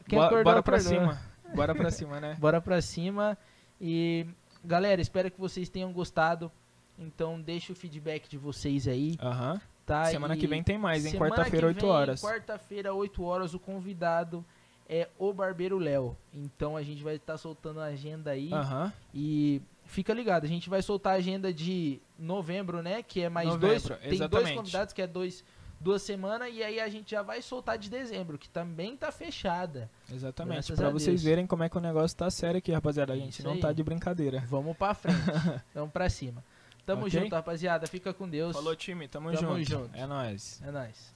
[0.07, 0.99] quem Bo- acordou, bora pra acordou.
[0.99, 1.21] cima.
[1.55, 2.35] Bora pra cima, né?
[2.39, 3.37] Bora pra cima.
[3.79, 4.25] E
[4.65, 6.51] galera, espero que vocês tenham gostado.
[6.99, 9.61] Então deixa o feedback de vocês aí, Aham.
[9.87, 10.05] Tá?
[10.05, 11.13] Semana E que vem tem mais, hein?
[11.17, 12.21] Quarta-feira, que 8 vem, horas.
[12.21, 14.45] Quarta-feira, 8 horas, o convidado
[14.87, 16.15] é o Barbeiro Léo.
[16.33, 18.51] Então a gente vai estar soltando a agenda aí.
[18.53, 18.91] Aham.
[19.13, 23.01] E fica ligado, a gente vai soltar a agenda de novembro, né?
[23.01, 23.83] Que é mais Novembro, dois.
[23.83, 24.55] Tem dois exatamente.
[24.57, 25.43] convidados, que é dois,
[25.79, 26.49] duas semanas.
[26.53, 29.89] E aí a gente já vai soltar de dezembro, que também tá fechada.
[30.13, 30.55] Exatamente.
[30.55, 33.13] Graças Pra a vocês verem como é que o negócio tá sério aqui, rapaziada.
[33.13, 33.59] A gente Isso não aí.
[33.61, 34.43] tá de brincadeira.
[34.49, 35.17] Vamos pra frente.
[35.73, 36.43] Vamos pra cima.
[36.87, 37.19] Tamo Ok?
[37.19, 37.85] junto, rapaziada.
[37.85, 38.55] Fica com Deus.
[38.55, 39.09] Falou, time.
[39.09, 39.69] Tamo, Tamo junto.
[39.69, 39.95] junto.
[39.95, 40.61] É nóis.
[40.63, 41.13] É nóis.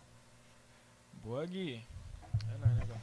[1.23, 1.81] Boa, Gui.
[2.53, 3.01] É nóis, né?